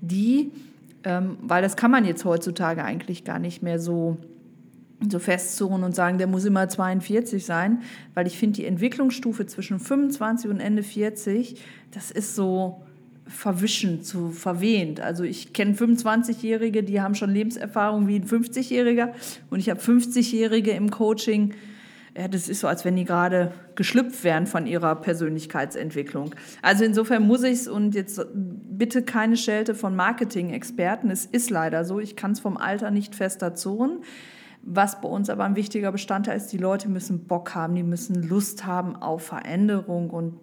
die, 0.00 0.50
ähm, 1.04 1.36
weil 1.42 1.62
das 1.62 1.76
kann 1.76 1.90
man 1.90 2.04
jetzt 2.04 2.24
heutzutage 2.24 2.84
eigentlich 2.84 3.24
gar 3.24 3.38
nicht 3.38 3.62
mehr 3.62 3.78
so 3.78 4.16
so 5.08 5.18
festzurren 5.18 5.82
und 5.82 5.94
sagen, 5.94 6.18
der 6.18 6.26
muss 6.26 6.44
immer 6.44 6.68
42 6.68 7.44
sein, 7.44 7.80
weil 8.14 8.26
ich 8.26 8.38
finde, 8.38 8.56
die 8.56 8.66
Entwicklungsstufe 8.66 9.46
zwischen 9.46 9.78
25 9.78 10.50
und 10.50 10.60
Ende 10.60 10.82
40, 10.82 11.62
das 11.90 12.10
ist 12.10 12.34
so, 12.34 12.82
verwischen, 13.30 14.02
zu 14.02 14.30
verwehnt. 14.30 15.00
Also 15.00 15.24
ich 15.24 15.52
kenne 15.52 15.74
25-Jährige, 15.74 16.82
die 16.82 17.00
haben 17.00 17.14
schon 17.14 17.30
Lebenserfahrung 17.30 18.08
wie 18.08 18.16
ein 18.16 18.26
50-Jähriger 18.26 19.10
und 19.50 19.58
ich 19.60 19.70
habe 19.70 19.80
50-Jährige 19.80 20.72
im 20.72 20.90
Coaching. 20.90 21.54
Ja, 22.16 22.26
das 22.26 22.48
ist 22.48 22.60
so, 22.60 22.66
als 22.66 22.84
wenn 22.84 22.96
die 22.96 23.04
gerade 23.04 23.52
geschlüpft 23.76 24.24
wären 24.24 24.46
von 24.46 24.66
ihrer 24.66 24.96
Persönlichkeitsentwicklung. 24.96 26.34
Also 26.60 26.84
insofern 26.84 27.22
muss 27.26 27.44
ich 27.44 27.52
es 27.52 27.68
und 27.68 27.94
jetzt 27.94 28.20
bitte 28.34 29.02
keine 29.02 29.36
Schelte 29.36 29.74
von 29.74 29.94
Marketing-Experten. 29.94 31.10
Es 31.10 31.24
ist 31.24 31.50
leider 31.50 31.84
so, 31.84 32.00
ich 32.00 32.16
kann 32.16 32.32
es 32.32 32.40
vom 32.40 32.56
Alter 32.56 32.90
nicht 32.90 33.14
fester 33.14 33.54
zurren. 33.54 33.98
Was 34.62 35.00
bei 35.00 35.08
uns 35.08 35.30
aber 35.30 35.44
ein 35.44 35.56
wichtiger 35.56 35.90
Bestandteil 35.90 36.36
ist, 36.36 36.52
die 36.52 36.58
Leute 36.58 36.90
müssen 36.90 37.26
Bock 37.26 37.54
haben, 37.54 37.74
die 37.74 37.82
müssen 37.82 38.22
Lust 38.22 38.66
haben 38.66 38.94
auf 38.94 39.22
Veränderung 39.22 40.10
und 40.10 40.34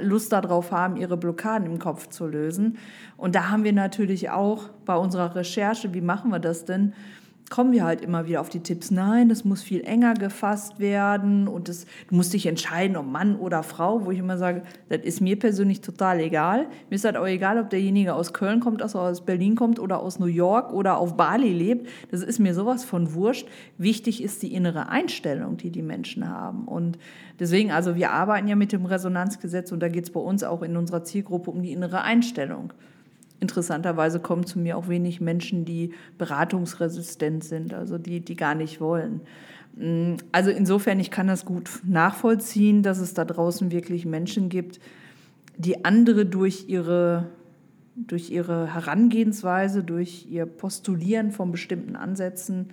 Lust 0.00 0.32
darauf 0.32 0.72
haben, 0.72 0.96
ihre 0.96 1.16
Blockaden 1.16 1.66
im 1.66 1.78
Kopf 1.78 2.08
zu 2.08 2.26
lösen. 2.26 2.76
Und 3.16 3.36
da 3.36 3.50
haben 3.50 3.62
wir 3.62 3.72
natürlich 3.72 4.30
auch 4.30 4.68
bei 4.84 4.96
unserer 4.96 5.36
Recherche, 5.36 5.94
wie 5.94 6.00
machen 6.00 6.32
wir 6.32 6.40
das 6.40 6.64
denn? 6.64 6.92
Kommen 7.50 7.72
wir 7.72 7.84
halt 7.84 8.00
immer 8.00 8.26
wieder 8.26 8.40
auf 8.40 8.48
die 8.48 8.60
Tipps. 8.60 8.90
Nein, 8.90 9.28
das 9.28 9.44
muss 9.44 9.62
viel 9.62 9.82
enger 9.82 10.14
gefasst 10.14 10.80
werden 10.80 11.48
und 11.48 11.68
das, 11.68 11.84
du 12.08 12.14
musst 12.14 12.32
dich 12.32 12.46
entscheiden, 12.46 12.96
ob 12.96 13.06
Mann 13.06 13.36
oder 13.36 13.62
Frau, 13.62 14.06
wo 14.06 14.10
ich 14.10 14.18
immer 14.18 14.38
sage, 14.38 14.62
das 14.88 15.02
ist 15.02 15.20
mir 15.20 15.38
persönlich 15.38 15.82
total 15.82 16.20
egal. 16.20 16.66
Mir 16.88 16.96
ist 16.96 17.04
halt 17.04 17.16
auch 17.16 17.26
egal, 17.26 17.58
ob 17.58 17.68
derjenige 17.68 18.14
aus 18.14 18.32
Köln 18.32 18.60
kommt, 18.60 18.82
also 18.82 18.98
aus 18.98 19.24
Berlin 19.24 19.54
kommt 19.54 19.78
oder 19.78 20.00
aus 20.00 20.18
New 20.18 20.26
York 20.26 20.72
oder 20.72 20.96
auf 20.96 21.16
Bali 21.16 21.52
lebt. 21.52 21.88
Das 22.10 22.22
ist 22.22 22.38
mir 22.38 22.54
sowas 22.54 22.84
von 22.84 23.12
wurscht. 23.12 23.46
Wichtig 23.76 24.22
ist 24.22 24.42
die 24.42 24.54
innere 24.54 24.88
Einstellung, 24.88 25.58
die 25.58 25.70
die 25.70 25.82
Menschen 25.82 26.28
haben. 26.28 26.66
Und 26.66 26.98
deswegen, 27.38 27.70
also 27.70 27.96
wir 27.96 28.12
arbeiten 28.12 28.48
ja 28.48 28.56
mit 28.56 28.72
dem 28.72 28.86
Resonanzgesetz 28.86 29.72
und 29.72 29.80
da 29.80 29.88
geht 29.88 30.04
es 30.04 30.10
bei 30.10 30.20
uns 30.20 30.42
auch 30.42 30.62
in 30.62 30.76
unserer 30.76 31.04
Zielgruppe 31.04 31.50
um 31.50 31.62
die 31.62 31.72
innere 31.72 32.02
Einstellung. 32.02 32.72
Interessanterweise 33.42 34.20
kommen 34.20 34.46
zu 34.46 34.60
mir 34.60 34.78
auch 34.78 34.88
wenig 34.88 35.20
Menschen, 35.20 35.64
die 35.64 35.92
beratungsresistent 36.16 37.42
sind, 37.42 37.74
also 37.74 37.98
die, 37.98 38.20
die 38.20 38.36
gar 38.36 38.54
nicht 38.54 38.80
wollen. 38.80 39.20
Mm, 39.74 40.14
also 40.30 40.50
insofern, 40.50 41.00
ich 41.00 41.10
kann 41.10 41.26
das 41.26 41.44
gut 41.44 41.68
nachvollziehen, 41.84 42.84
dass 42.84 43.00
es 43.00 43.14
da 43.14 43.24
draußen 43.24 43.72
wirklich 43.72 44.06
Menschen 44.06 44.48
gibt, 44.48 44.78
die 45.56 45.84
andere 45.84 46.24
durch 46.24 46.68
ihre, 46.68 47.30
durch 47.96 48.30
ihre 48.30 48.72
Herangehensweise, 48.72 49.82
durch 49.82 50.28
ihr 50.30 50.46
Postulieren 50.46 51.32
von 51.32 51.50
bestimmten 51.50 51.96
Ansätzen, 51.96 52.68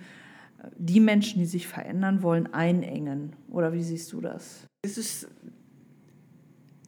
die 0.78 1.00
Menschen, 1.00 1.40
die 1.40 1.46
sich 1.46 1.66
verändern 1.66 2.22
wollen, 2.22 2.54
einengen. 2.54 3.32
Oder 3.50 3.72
wie 3.72 3.82
siehst 3.82 4.12
du 4.12 4.20
das? 4.20 4.66
Es 4.82 4.98
ist 4.98 5.28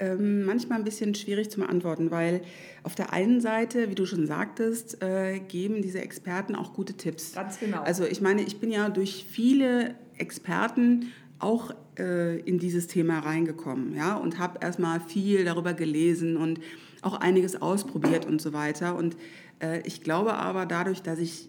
ähm, 0.03 0.45
manchmal 0.45 0.79
ein 0.79 0.85
bisschen 0.85 1.15
schwierig 1.15 1.49
zu 1.49 1.61
beantworten, 1.61 2.11
weil 2.11 2.43
auf 2.83 2.97
der 2.97 3.13
einen 3.13 3.41
Seite, 3.41 3.89
wie 3.89 3.95
du 3.95 4.05
schon 4.05 4.27
sagtest, 4.27 5.01
äh, 5.01 5.39
geben 5.39 5.81
diese 5.81 6.01
Experten 6.01 6.57
auch 6.57 6.73
gute 6.73 6.95
Tipps. 6.95 7.35
Ganz 7.35 7.61
genau. 7.61 7.83
Also 7.83 8.05
ich 8.05 8.21
meine, 8.21 8.43
ich 8.43 8.59
bin 8.59 8.73
ja 8.73 8.89
durch 8.89 9.25
viele 9.31 9.95
Experten 10.19 11.13
auch 11.39 11.73
äh, 11.99 12.41
in 12.41 12.59
dieses 12.59 12.89
Thema 12.89 13.21
reingekommen, 13.21 13.95
ja, 13.95 14.17
und 14.17 14.41
habe 14.41 14.59
erstmal 14.61 14.99
viel 15.01 15.45
darüber 15.45 15.73
gelesen 15.73 16.37
und 16.37 16.59
auch 17.03 17.15
einiges 17.21 17.63
ausprobiert 17.63 18.27
und 18.27 18.43
so 18.43 18.53
weiter. 18.53 18.97
Und 18.97 19.17
äh, 19.61 19.83
ich 19.87 20.03
glaube 20.03 20.35
aber 20.35 20.67
dadurch, 20.67 21.03
dass 21.03 21.21
ich 21.21 21.49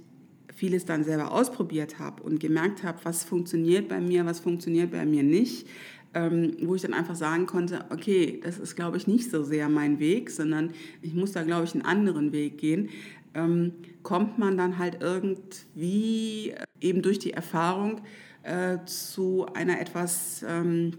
vieles 0.54 0.86
dann 0.86 1.04
selber 1.04 1.32
ausprobiert 1.32 1.98
habe 1.98 2.22
und 2.22 2.39
gemerkt 2.39 2.84
habe, 2.84 3.00
was 3.04 3.24
funktioniert 3.24 3.88
bei 3.88 4.00
mir, 4.00 4.28
was 4.28 4.39
funktioniert 4.39 4.92
bei 4.92 5.06
mir 5.06 5.24
nicht, 5.24 5.68
ähm, 6.13 6.56
wo 6.62 6.76
ich 6.76 6.82
dann 6.82 6.93
einfach 6.93 7.15
sagen 7.15 7.45
konnte, 7.45 7.86
okay, 7.89 8.39
das 8.43 8.60
ist, 8.60 8.76
glaube 8.76 8.97
ich, 8.97 9.08
nicht 9.08 9.30
so 9.30 9.43
sehr 9.43 9.69
mein 9.69 9.99
Weg, 9.99 10.30
sondern 10.30 10.71
ich 11.02 11.13
muss 11.13 11.32
da, 11.32 11.43
glaube 11.43 11.65
ich, 11.65 11.73
einen 11.73 11.86
anderen 11.86 12.32
Weg 12.32 12.58
gehen, 12.58 12.89
ähm, 13.34 13.73
kommt 14.04 14.38
man 14.38 14.58
dann 14.58 14.78
halt 14.78 14.97
irgendwie 15.02 16.52
äh, 16.52 16.65
eben 16.82 17.02
durch 17.02 17.19
die 17.19 17.32
Erfahrung 17.32 18.02
äh, 18.43 18.78
zu 18.86 19.47
einer 19.54 19.80
etwas 19.80 20.45
ähm, 20.47 20.93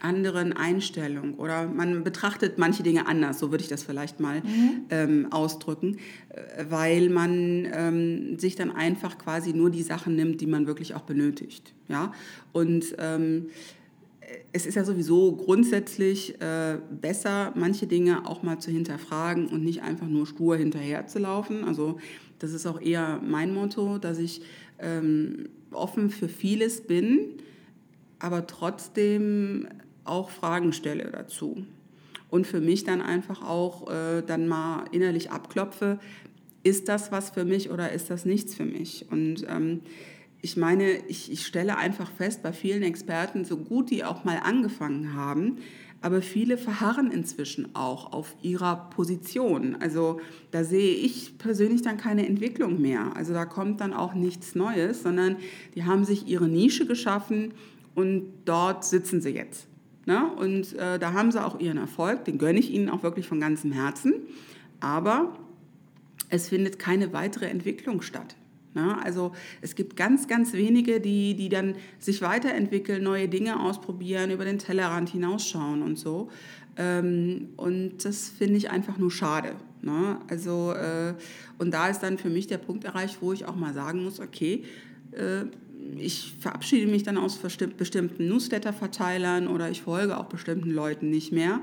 anderen 0.00 0.52
Einstellung 0.52 1.34
oder 1.34 1.66
man 1.66 2.04
betrachtet 2.04 2.58
manche 2.58 2.82
Dinge 2.82 3.06
anders, 3.06 3.38
so 3.38 3.50
würde 3.50 3.62
ich 3.62 3.68
das 3.68 3.82
vielleicht 3.82 4.20
mal 4.20 4.40
mhm. 4.40 4.84
ähm, 4.90 5.26
ausdrücken, 5.32 5.98
äh, 6.28 6.64
weil 6.68 7.10
man 7.10 7.66
ähm, 7.72 8.38
sich 8.38 8.54
dann 8.56 8.70
einfach 8.70 9.18
quasi 9.18 9.52
nur 9.52 9.70
die 9.70 9.82
Sachen 9.82 10.14
nimmt, 10.16 10.40
die 10.40 10.46
man 10.46 10.66
wirklich 10.66 10.94
auch 10.94 11.02
benötigt. 11.02 11.74
Ja? 11.88 12.12
Und 12.52 12.94
ähm, 12.98 13.46
es 14.52 14.66
ist 14.66 14.74
ja 14.74 14.84
sowieso 14.84 15.36
grundsätzlich 15.36 16.40
äh, 16.40 16.78
besser, 17.00 17.52
manche 17.54 17.86
Dinge 17.86 18.26
auch 18.26 18.42
mal 18.42 18.58
zu 18.58 18.70
hinterfragen 18.70 19.48
und 19.48 19.64
nicht 19.64 19.82
einfach 19.82 20.06
nur 20.06 20.26
stur 20.26 20.56
hinterher 20.56 21.06
zu 21.06 21.18
laufen. 21.18 21.64
Also 21.64 21.98
das 22.38 22.52
ist 22.52 22.66
auch 22.66 22.80
eher 22.80 23.20
mein 23.24 23.52
Motto, 23.52 23.98
dass 23.98 24.18
ich 24.18 24.42
ähm, 24.78 25.48
offen 25.70 26.10
für 26.10 26.28
vieles 26.28 26.82
bin, 26.82 27.20
aber 28.18 28.46
trotzdem 28.46 29.68
auch 30.04 30.30
Fragen 30.30 30.72
stelle 30.72 31.10
dazu. 31.10 31.64
Und 32.30 32.46
für 32.46 32.60
mich 32.60 32.84
dann 32.84 33.00
einfach 33.00 33.42
auch 33.42 33.90
äh, 33.90 34.22
dann 34.22 34.48
mal 34.48 34.84
innerlich 34.92 35.30
abklopfe, 35.30 35.98
ist 36.62 36.88
das 36.88 37.12
was 37.12 37.30
für 37.30 37.44
mich 37.44 37.70
oder 37.70 37.92
ist 37.92 38.10
das 38.10 38.24
nichts 38.24 38.54
für 38.54 38.64
mich? 38.64 39.06
Und 39.10 39.46
ähm, 39.48 39.80
ich 40.40 40.56
meine, 40.56 40.98
ich, 41.08 41.32
ich 41.32 41.46
stelle 41.46 41.76
einfach 41.76 42.10
fest, 42.10 42.42
bei 42.42 42.52
vielen 42.52 42.82
Experten, 42.82 43.44
so 43.44 43.56
gut 43.56 43.90
die 43.90 44.04
auch 44.04 44.24
mal 44.24 44.38
angefangen 44.38 45.14
haben, 45.14 45.58
aber 46.00 46.22
viele 46.22 46.56
verharren 46.56 47.10
inzwischen 47.10 47.74
auch 47.74 48.12
auf 48.12 48.36
ihrer 48.40 48.88
Position. 48.90 49.76
Also 49.80 50.20
da 50.52 50.62
sehe 50.62 50.94
ich 50.94 51.38
persönlich 51.38 51.82
dann 51.82 51.96
keine 51.96 52.26
Entwicklung 52.26 52.80
mehr. 52.80 53.16
Also 53.16 53.32
da 53.32 53.44
kommt 53.44 53.80
dann 53.80 53.92
auch 53.92 54.14
nichts 54.14 54.54
Neues, 54.54 55.02
sondern 55.02 55.36
die 55.74 55.84
haben 55.84 56.04
sich 56.04 56.28
ihre 56.28 56.46
Nische 56.46 56.86
geschaffen 56.86 57.52
und 57.96 58.30
dort 58.44 58.84
sitzen 58.84 59.20
sie 59.20 59.30
jetzt. 59.30 59.66
Ne? 60.06 60.30
Und 60.36 60.74
äh, 60.74 61.00
da 61.00 61.14
haben 61.14 61.32
sie 61.32 61.44
auch 61.44 61.58
ihren 61.58 61.78
Erfolg, 61.78 62.24
den 62.26 62.38
gönne 62.38 62.60
ich 62.60 62.70
ihnen 62.70 62.88
auch 62.90 63.02
wirklich 63.02 63.26
von 63.26 63.40
ganzem 63.40 63.72
Herzen. 63.72 64.14
Aber 64.78 65.36
es 66.28 66.48
findet 66.48 66.78
keine 66.78 67.12
weitere 67.12 67.46
Entwicklung 67.46 68.02
statt. 68.02 68.36
Ne? 68.74 68.96
Also 69.02 69.32
es 69.60 69.74
gibt 69.74 69.96
ganz, 69.96 70.28
ganz 70.28 70.52
wenige, 70.52 71.00
die, 71.00 71.34
die 71.34 71.48
dann 71.48 71.74
sich 71.98 72.22
weiterentwickeln, 72.22 73.02
neue 73.02 73.28
Dinge 73.28 73.60
ausprobieren, 73.60 74.30
über 74.30 74.44
den 74.44 74.58
Tellerrand 74.58 75.10
hinausschauen 75.10 75.82
und 75.82 75.96
so. 75.96 76.30
Ähm, 76.76 77.48
und 77.56 78.04
das 78.04 78.28
finde 78.28 78.56
ich 78.56 78.70
einfach 78.70 78.98
nur 78.98 79.10
schade. 79.10 79.56
Ne? 79.82 80.18
Also, 80.28 80.72
äh, 80.72 81.14
und 81.58 81.72
da 81.72 81.88
ist 81.88 82.00
dann 82.00 82.18
für 82.18 82.30
mich 82.30 82.46
der 82.46 82.58
Punkt 82.58 82.84
erreicht, 82.84 83.18
wo 83.20 83.32
ich 83.32 83.46
auch 83.46 83.56
mal 83.56 83.74
sagen 83.74 84.04
muss, 84.04 84.20
okay, 84.20 84.64
äh, 85.12 85.44
ich 85.96 86.34
verabschiede 86.40 86.90
mich 86.90 87.02
dann 87.02 87.16
aus 87.16 87.38
bestimmten 87.38 88.28
Newsletter-Verteilern 88.28 89.48
oder 89.48 89.70
ich 89.70 89.82
folge 89.82 90.18
auch 90.18 90.26
bestimmten 90.26 90.70
Leuten 90.70 91.10
nicht 91.10 91.32
mehr. 91.32 91.60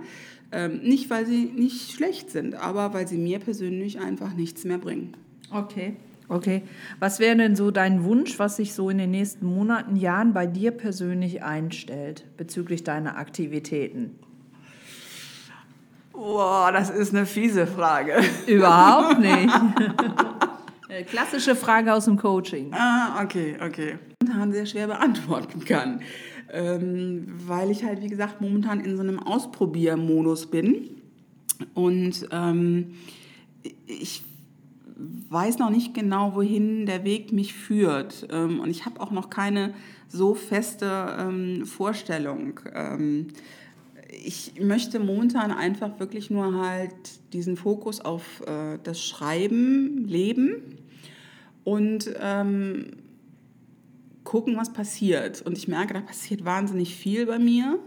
Ähm, 0.51 0.79
nicht, 0.83 1.09
weil 1.09 1.25
sie 1.25 1.45
nicht 1.45 1.91
schlecht 1.91 2.29
sind, 2.29 2.55
aber 2.55 2.93
weil 2.93 3.07
sie 3.07 3.17
mir 3.17 3.39
persönlich 3.39 3.99
einfach 3.99 4.33
nichts 4.33 4.63
mehr 4.63 4.77
bringen. 4.77 5.13
Okay. 5.51 5.95
Okay. 6.27 6.63
Was 6.99 7.19
wäre 7.19 7.37
denn 7.37 7.55
so 7.55 7.71
dein 7.71 8.03
Wunsch, 8.03 8.39
was 8.39 8.55
sich 8.55 8.73
so 8.73 8.89
in 8.89 8.97
den 8.97 9.11
nächsten 9.11 9.45
Monaten, 9.45 9.95
Jahren 9.95 10.33
bei 10.33 10.47
dir 10.47 10.71
persönlich 10.71 11.43
einstellt 11.43 12.25
bezüglich 12.37 12.83
deiner 12.83 13.17
Aktivitäten? 13.17 14.15
Boah, 16.11 16.71
das 16.71 16.89
ist 16.89 17.13
eine 17.13 17.25
fiese 17.25 17.67
Frage. 17.67 18.15
Überhaupt 18.47 19.19
nicht. 19.19 19.53
Klassische 21.07 21.55
Frage 21.55 21.93
aus 21.93 22.05
dem 22.05 22.17
Coaching. 22.17 22.71
Ah, 22.73 23.21
okay, 23.21 23.57
okay. 23.61 23.99
Momentan 24.23 24.53
sehr 24.53 24.65
schwer 24.65 24.87
beantworten 24.87 25.65
kann. 25.65 26.01
Ähm, 26.51 27.25
weil 27.45 27.69
ich 27.69 27.83
halt, 27.83 28.01
wie 28.01 28.07
gesagt, 28.07 28.39
momentan 28.39 28.79
in 28.79 28.95
so 28.95 29.03
einem 29.03 29.19
Ausprobiermodus 29.19 30.49
bin. 30.49 31.01
Und 31.73 32.27
ähm, 32.31 32.95
ich 33.87 34.23
weiß 34.95 35.59
noch 35.59 35.69
nicht 35.69 35.93
genau, 35.93 36.35
wohin 36.35 36.85
der 36.85 37.03
Weg 37.03 37.31
mich 37.31 37.53
führt. 37.53 38.27
Ähm, 38.31 38.59
und 38.59 38.69
ich 38.69 38.85
habe 38.85 38.99
auch 39.01 39.11
noch 39.11 39.29
keine 39.29 39.73
so 40.07 40.33
feste 40.35 41.15
ähm, 41.19 41.65
Vorstellung. 41.65 42.59
Ähm, 42.73 43.27
ich 44.23 44.53
möchte 44.61 44.99
momentan 44.99 45.51
einfach 45.51 45.99
wirklich 45.99 46.29
nur 46.29 46.55
halt 46.55 46.93
diesen 47.33 47.57
Fokus 47.57 47.99
auf 47.99 48.41
äh, 48.47 48.79
das 48.83 49.03
Schreiben 49.03 50.05
leben 50.07 50.77
und 51.63 52.09
ähm, 52.21 52.93
gucken, 54.23 54.55
was 54.55 54.71
passiert. 54.71 55.41
Und 55.41 55.57
ich 55.57 55.67
merke, 55.67 55.93
da 55.93 56.01
passiert 56.01 56.45
wahnsinnig 56.45 56.95
viel 56.95 57.25
bei 57.25 57.39
mir. 57.39 57.79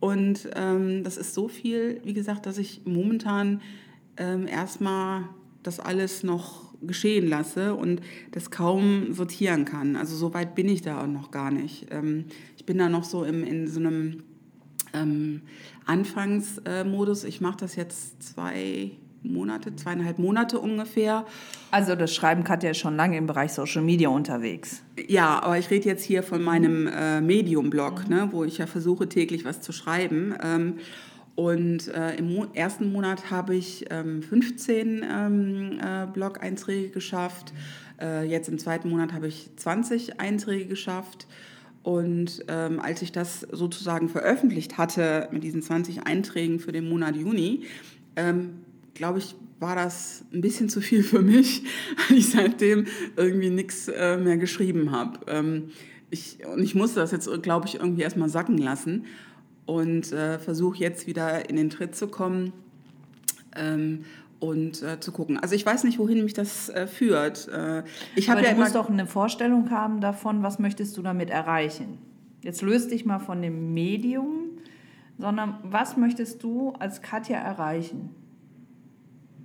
Und 0.00 0.48
ähm, 0.56 1.04
das 1.04 1.16
ist 1.18 1.34
so 1.34 1.46
viel, 1.46 2.00
wie 2.04 2.14
gesagt, 2.14 2.46
dass 2.46 2.58
ich 2.58 2.82
momentan 2.84 3.60
ähm, 4.16 4.48
erstmal 4.48 5.24
das 5.62 5.80
alles 5.80 6.22
noch 6.22 6.70
geschehen 6.82 7.28
lasse 7.28 7.74
und 7.74 8.00
das 8.32 8.50
kaum 8.50 9.12
sortieren 9.12 9.64
kann. 9.64 9.96
Also 9.96 10.16
so 10.16 10.32
weit 10.32 10.54
bin 10.54 10.68
ich 10.68 10.82
da 10.82 11.02
auch 11.02 11.06
noch 11.06 11.30
gar 11.30 11.50
nicht. 11.50 11.86
Ähm, 11.90 12.24
ich 12.56 12.64
bin 12.64 12.78
da 12.78 12.88
noch 12.88 13.04
so 13.04 13.24
im, 13.24 13.44
in 13.44 13.68
so 13.68 13.80
einem 13.80 14.22
ähm, 14.94 15.42
Anfangsmodus. 15.86 17.24
Ich 17.24 17.40
mache 17.40 17.58
das 17.58 17.76
jetzt 17.76 18.22
zwei 18.22 18.92
Monate, 19.22 19.76
zweieinhalb 19.76 20.18
Monate 20.18 20.58
ungefähr. 20.58 21.26
Also 21.70 21.94
das 21.94 22.14
Schreiben 22.14 22.44
Katja 22.44 22.70
ist 22.70 22.78
schon 22.78 22.96
lange 22.96 23.18
im 23.18 23.26
Bereich 23.26 23.52
Social 23.52 23.82
Media 23.82 24.08
unterwegs. 24.08 24.82
Ja, 25.08 25.42
aber 25.42 25.58
ich 25.58 25.70
rede 25.70 25.86
jetzt 25.86 26.04
hier 26.04 26.22
von 26.22 26.42
meinem 26.42 26.86
äh, 26.86 27.20
Medium-Blog, 27.20 28.08
ne, 28.08 28.28
wo 28.32 28.44
ich 28.44 28.58
ja 28.58 28.66
versuche 28.66 29.08
täglich 29.08 29.44
was 29.44 29.60
zu 29.60 29.72
schreiben. 29.72 30.34
Ähm, 30.42 30.78
und 31.40 31.88
äh, 31.88 32.16
im 32.16 32.34
Mo 32.34 32.48
ersten 32.52 32.92
Monat 32.92 33.30
habe 33.30 33.56
ich 33.56 33.86
ähm, 33.88 34.22
15 34.22 35.02
ähm, 35.10 35.78
äh, 35.82 36.06
Blog-Einträge 36.12 36.90
geschafft. 36.90 37.54
Äh, 37.98 38.28
jetzt 38.28 38.50
im 38.50 38.58
zweiten 38.58 38.90
Monat 38.90 39.14
habe 39.14 39.28
ich 39.28 39.48
20 39.56 40.20
Einträge 40.20 40.66
geschafft. 40.66 41.26
Und 41.82 42.44
ähm, 42.48 42.78
als 42.78 43.00
ich 43.00 43.10
das 43.10 43.40
sozusagen 43.40 44.10
veröffentlicht 44.10 44.76
hatte 44.76 45.30
mit 45.32 45.42
diesen 45.42 45.62
20 45.62 46.02
Einträgen 46.02 46.60
für 46.60 46.72
den 46.72 46.86
Monat 46.86 47.16
Juni, 47.16 47.62
ähm, 48.16 48.60
glaube 48.92 49.20
ich, 49.20 49.34
war 49.60 49.76
das 49.76 50.26
ein 50.34 50.42
bisschen 50.42 50.68
zu 50.68 50.82
viel 50.82 51.02
für 51.02 51.22
mich, 51.22 51.62
weil 52.10 52.18
ich 52.18 52.28
seitdem 52.28 52.84
irgendwie 53.16 53.48
nichts 53.48 53.88
äh, 53.88 54.18
mehr 54.18 54.36
geschrieben 54.36 54.90
habe. 54.90 55.20
Ähm, 55.26 55.70
ich, 56.10 56.40
und 56.52 56.62
ich 56.62 56.74
musste 56.74 57.00
das 57.00 57.12
jetzt, 57.12 57.30
glaube 57.40 57.66
ich, 57.66 57.76
irgendwie 57.76 58.02
erstmal 58.02 58.28
sacken 58.28 58.58
lassen 58.58 59.06
und 59.70 60.10
äh, 60.10 60.40
versuche 60.40 60.78
jetzt 60.78 61.06
wieder 61.06 61.48
in 61.48 61.54
den 61.54 61.70
Tritt 61.70 61.94
zu 61.94 62.08
kommen 62.08 62.52
ähm, 63.54 64.04
und 64.40 64.82
äh, 64.82 64.98
zu 64.98 65.12
gucken. 65.12 65.38
Also 65.38 65.54
ich 65.54 65.64
weiß 65.64 65.84
nicht, 65.84 66.00
wohin 66.00 66.24
mich 66.24 66.34
das 66.34 66.70
äh, 66.70 66.88
führt. 66.88 67.46
Äh, 67.46 67.84
ich 68.16 68.28
Aber 68.28 68.42
ja 68.42 68.52
du 68.52 68.58
musst 68.58 68.74
doch 68.74 68.90
eine 68.90 69.06
Vorstellung 69.06 69.70
haben 69.70 70.00
davon, 70.00 70.42
was 70.42 70.58
möchtest 70.58 70.96
du 70.96 71.02
damit 71.02 71.30
erreichen. 71.30 71.98
Jetzt 72.42 72.62
löst 72.62 72.90
dich 72.90 73.04
mal 73.04 73.20
von 73.20 73.42
dem 73.42 73.72
Medium, 73.72 74.58
sondern 75.18 75.58
was 75.62 75.96
möchtest 75.96 76.42
du 76.42 76.72
als 76.72 77.00
Katja 77.00 77.38
erreichen? 77.38 78.10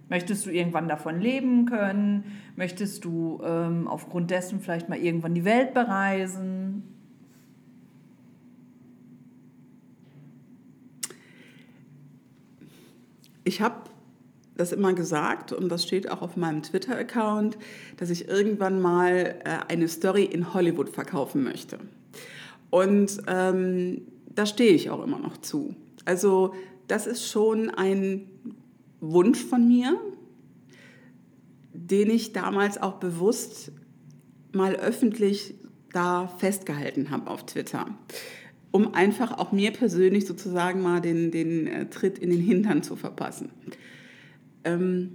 Möchtest 0.09 0.47
du 0.47 0.49
irgendwann 0.49 0.87
davon 0.87 1.19
leben 1.19 1.67
können? 1.67 2.23
Möchtest 2.55 3.05
du 3.05 3.43
ähm, 3.45 3.87
aufgrund 3.87 4.31
dessen 4.31 4.59
vielleicht 4.59 4.89
mal 4.89 4.97
irgendwann 4.97 5.35
die 5.35 5.45
Welt 5.45 5.75
bereisen? 5.75 6.94
Ich 13.45 13.61
habe 13.61 13.75
das 14.57 14.71
immer 14.71 14.93
gesagt 14.93 15.53
und 15.53 15.69
das 15.69 15.83
steht 15.83 16.09
auch 16.09 16.21
auf 16.21 16.35
meinem 16.35 16.63
Twitter-Account, 16.63 17.57
dass 17.97 18.09
ich 18.09 18.27
irgendwann 18.27 18.81
mal 18.81 19.39
äh, 19.43 19.71
eine 19.71 19.87
Story 19.87 20.23
in 20.23 20.53
Hollywood 20.53 20.89
verkaufen 20.89 21.43
möchte. 21.43 21.79
Und 22.69 23.21
ähm, 23.27 24.01
da 24.33 24.45
stehe 24.45 24.73
ich 24.73 24.89
auch 24.89 25.03
immer 25.03 25.19
noch 25.19 25.37
zu. 25.37 25.75
Also 26.05 26.53
das 26.87 27.07
ist 27.07 27.29
schon 27.29 27.69
ein 27.69 28.29
Wunsch 28.99 29.43
von 29.43 29.67
mir, 29.67 29.99
den 31.73 32.09
ich 32.09 32.33
damals 32.33 32.81
auch 32.81 32.93
bewusst 32.93 33.71
mal 34.51 34.75
öffentlich 34.75 35.55
da 35.91 36.27
festgehalten 36.27 37.11
habe 37.11 37.29
auf 37.29 37.45
Twitter, 37.45 37.87
um 38.75 38.93
einfach 38.93 39.37
auch 39.37 39.53
mir 39.53 39.71
persönlich 39.71 40.25
sozusagen 40.25 40.81
mal 40.81 40.99
den, 40.99 41.31
den 41.31 41.65
äh, 41.65 41.89
Tritt 41.89 42.19
in 42.19 42.29
den 42.29 42.41
Hintern 42.41 42.83
zu 42.83 42.97
verpassen. 42.97 43.49
Ähm, 44.65 45.11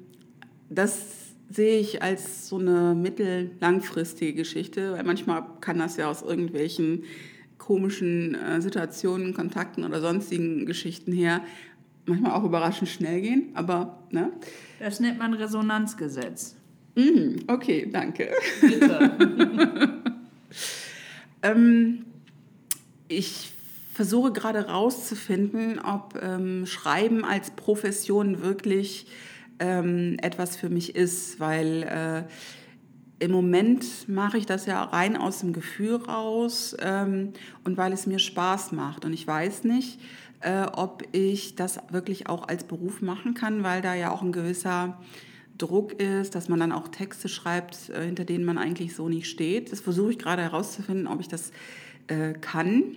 das 0.70 1.34
sehe 1.50 1.78
ich 1.78 2.02
als 2.02 2.48
so 2.48 2.56
eine 2.56 2.94
mittellangfristige 2.94 4.32
Geschichte, 4.32 4.92
weil 4.94 5.04
manchmal 5.04 5.44
kann 5.60 5.78
das 5.78 5.98
ja 5.98 6.08
aus 6.08 6.22
irgendwelchen 6.22 7.04
komischen 7.58 8.34
äh, 8.34 8.62
Situationen, 8.62 9.34
Kontakten 9.34 9.84
oder 9.84 10.00
sonstigen 10.00 10.64
Geschichten 10.64 11.12
her 11.12 11.42
manchmal 12.06 12.32
auch 12.32 12.44
überraschend 12.44 12.88
schnell 12.88 13.20
gehen, 13.20 13.50
aber 13.52 14.04
ne? 14.10 14.32
Das 14.78 15.00
nennt 15.00 15.18
man 15.18 15.34
Resonanzgesetz. 15.34 16.56
Mm, 16.94 17.40
okay, 17.46 17.86
danke. 17.92 18.30
Bitte. 18.62 19.98
ähm, 21.42 22.06
ich 23.10 23.52
versuche 23.92 24.32
gerade 24.32 24.68
rauszufinden, 24.68 25.78
ob 25.78 26.18
ähm, 26.22 26.64
Schreiben 26.66 27.24
als 27.24 27.50
Profession 27.50 28.40
wirklich 28.40 29.06
ähm, 29.58 30.16
etwas 30.22 30.56
für 30.56 30.70
mich 30.70 30.94
ist, 30.94 31.40
weil 31.40 31.82
äh, 31.82 33.22
im 33.22 33.32
Moment 33.32 34.08
mache 34.08 34.38
ich 34.38 34.46
das 34.46 34.64
ja 34.64 34.82
rein 34.82 35.16
aus 35.16 35.40
dem 35.40 35.52
Gefühl 35.52 35.96
raus 35.96 36.74
ähm, 36.80 37.34
und 37.64 37.76
weil 37.76 37.92
es 37.92 38.06
mir 38.06 38.18
Spaß 38.18 38.72
macht. 38.72 39.04
Und 39.04 39.12
ich 39.12 39.26
weiß 39.26 39.64
nicht, 39.64 40.00
äh, 40.40 40.62
ob 40.62 41.02
ich 41.12 41.56
das 41.56 41.78
wirklich 41.90 42.28
auch 42.28 42.48
als 42.48 42.64
Beruf 42.64 43.02
machen 43.02 43.34
kann, 43.34 43.62
weil 43.62 43.82
da 43.82 43.94
ja 43.94 44.10
auch 44.10 44.22
ein 44.22 44.32
gewisser 44.32 44.98
Druck 45.58 46.00
ist, 46.00 46.34
dass 46.34 46.48
man 46.48 46.60
dann 46.60 46.72
auch 46.72 46.88
Texte 46.88 47.28
schreibt, 47.28 47.90
äh, 47.90 48.06
hinter 48.06 48.24
denen 48.24 48.46
man 48.46 48.56
eigentlich 48.56 48.94
so 48.94 49.10
nicht 49.10 49.28
steht. 49.28 49.72
Das 49.72 49.80
versuche 49.80 50.12
ich 50.12 50.18
gerade 50.18 50.40
herauszufinden, 50.40 51.06
ob 51.06 51.20
ich 51.20 51.28
das 51.28 51.52
äh, 52.08 52.32
kann. 52.32 52.96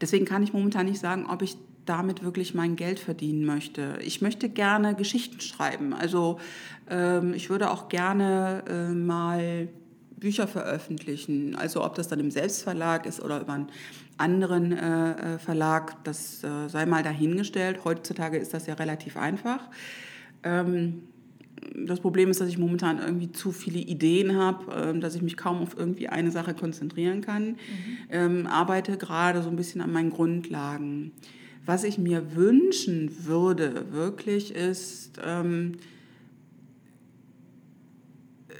Deswegen 0.00 0.24
kann 0.24 0.42
ich 0.42 0.52
momentan 0.52 0.86
nicht 0.86 1.00
sagen, 1.00 1.26
ob 1.26 1.42
ich 1.42 1.56
damit 1.86 2.22
wirklich 2.22 2.54
mein 2.54 2.76
Geld 2.76 2.98
verdienen 2.98 3.44
möchte. 3.46 3.98
Ich 4.02 4.20
möchte 4.20 4.48
gerne 4.48 4.94
Geschichten 4.94 5.40
schreiben. 5.40 5.94
Also 5.94 6.38
ähm, 6.90 7.32
ich 7.32 7.48
würde 7.48 7.70
auch 7.70 7.88
gerne 7.88 8.64
äh, 8.68 8.92
mal 8.92 9.68
Bücher 10.16 10.48
veröffentlichen. 10.48 11.54
Also 11.54 11.84
ob 11.84 11.94
das 11.94 12.08
dann 12.08 12.20
im 12.20 12.30
Selbstverlag 12.30 13.06
ist 13.06 13.22
oder 13.22 13.40
über 13.40 13.52
einen 13.52 13.68
anderen 14.18 14.72
äh, 14.72 15.34
äh, 15.34 15.38
Verlag, 15.38 16.02
das 16.04 16.42
äh, 16.42 16.68
sei 16.68 16.86
mal 16.86 17.02
dahingestellt. 17.02 17.84
Heutzutage 17.84 18.38
ist 18.38 18.54
das 18.54 18.66
ja 18.66 18.74
relativ 18.74 19.16
einfach. 19.16 19.60
Ähm, 20.42 21.02
das 21.74 22.00
Problem 22.00 22.30
ist, 22.30 22.40
dass 22.40 22.48
ich 22.48 22.58
momentan 22.58 22.98
irgendwie 22.98 23.32
zu 23.32 23.52
viele 23.52 23.78
Ideen 23.78 24.36
habe, 24.36 24.92
äh, 24.94 24.98
dass 24.98 25.14
ich 25.14 25.22
mich 25.22 25.36
kaum 25.36 25.58
auf 25.62 25.76
irgendwie 25.76 26.08
eine 26.08 26.30
Sache 26.30 26.54
konzentrieren 26.54 27.20
kann. 27.20 27.48
Mhm. 27.48 27.56
Ähm, 28.10 28.46
arbeite 28.46 28.96
gerade 28.96 29.42
so 29.42 29.48
ein 29.48 29.56
bisschen 29.56 29.80
an 29.80 29.92
meinen 29.92 30.10
Grundlagen. 30.10 31.12
Was 31.64 31.84
ich 31.84 31.98
mir 31.98 32.36
wünschen 32.36 33.26
würde, 33.26 33.86
wirklich, 33.90 34.54
ist 34.54 35.18
ähm, 35.24 35.72
äh, 38.48 38.52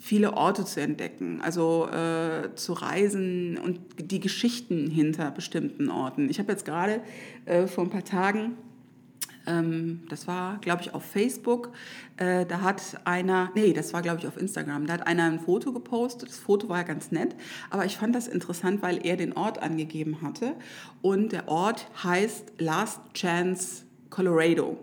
viele 0.00 0.32
Orte 0.34 0.64
zu 0.64 0.80
entdecken, 0.80 1.40
also 1.42 1.88
äh, 1.88 2.54
zu 2.54 2.72
reisen 2.72 3.58
und 3.58 3.80
die 4.00 4.20
Geschichten 4.20 4.88
hinter 4.88 5.30
bestimmten 5.30 5.90
Orten. 5.90 6.30
Ich 6.30 6.38
habe 6.38 6.50
jetzt 6.52 6.64
gerade 6.64 7.02
äh, 7.44 7.66
vor 7.66 7.84
ein 7.84 7.90
paar 7.90 8.04
Tagen 8.04 8.40
ähm, 8.42 8.71
das 9.44 10.28
war, 10.28 10.58
glaube 10.58 10.82
ich, 10.82 10.94
auf 10.94 11.04
Facebook. 11.04 11.72
Äh, 12.16 12.46
da 12.46 12.60
hat 12.60 13.00
einer, 13.04 13.50
nee, 13.54 13.72
das 13.72 13.92
war, 13.92 14.02
glaube 14.02 14.20
ich, 14.20 14.26
auf 14.26 14.36
Instagram. 14.36 14.86
Da 14.86 14.94
hat 14.94 15.06
einer 15.06 15.24
ein 15.24 15.40
Foto 15.40 15.72
gepostet. 15.72 16.28
Das 16.28 16.38
Foto 16.38 16.68
war 16.68 16.78
ja 16.78 16.82
ganz 16.84 17.10
nett, 17.10 17.34
aber 17.70 17.84
ich 17.84 17.96
fand 17.96 18.14
das 18.14 18.28
interessant, 18.28 18.82
weil 18.82 19.04
er 19.04 19.16
den 19.16 19.32
Ort 19.32 19.62
angegeben 19.62 20.22
hatte. 20.22 20.54
Und 21.00 21.32
der 21.32 21.48
Ort 21.48 21.88
heißt 22.02 22.52
Last 22.58 23.00
Chance 23.14 23.82
Colorado. 24.10 24.78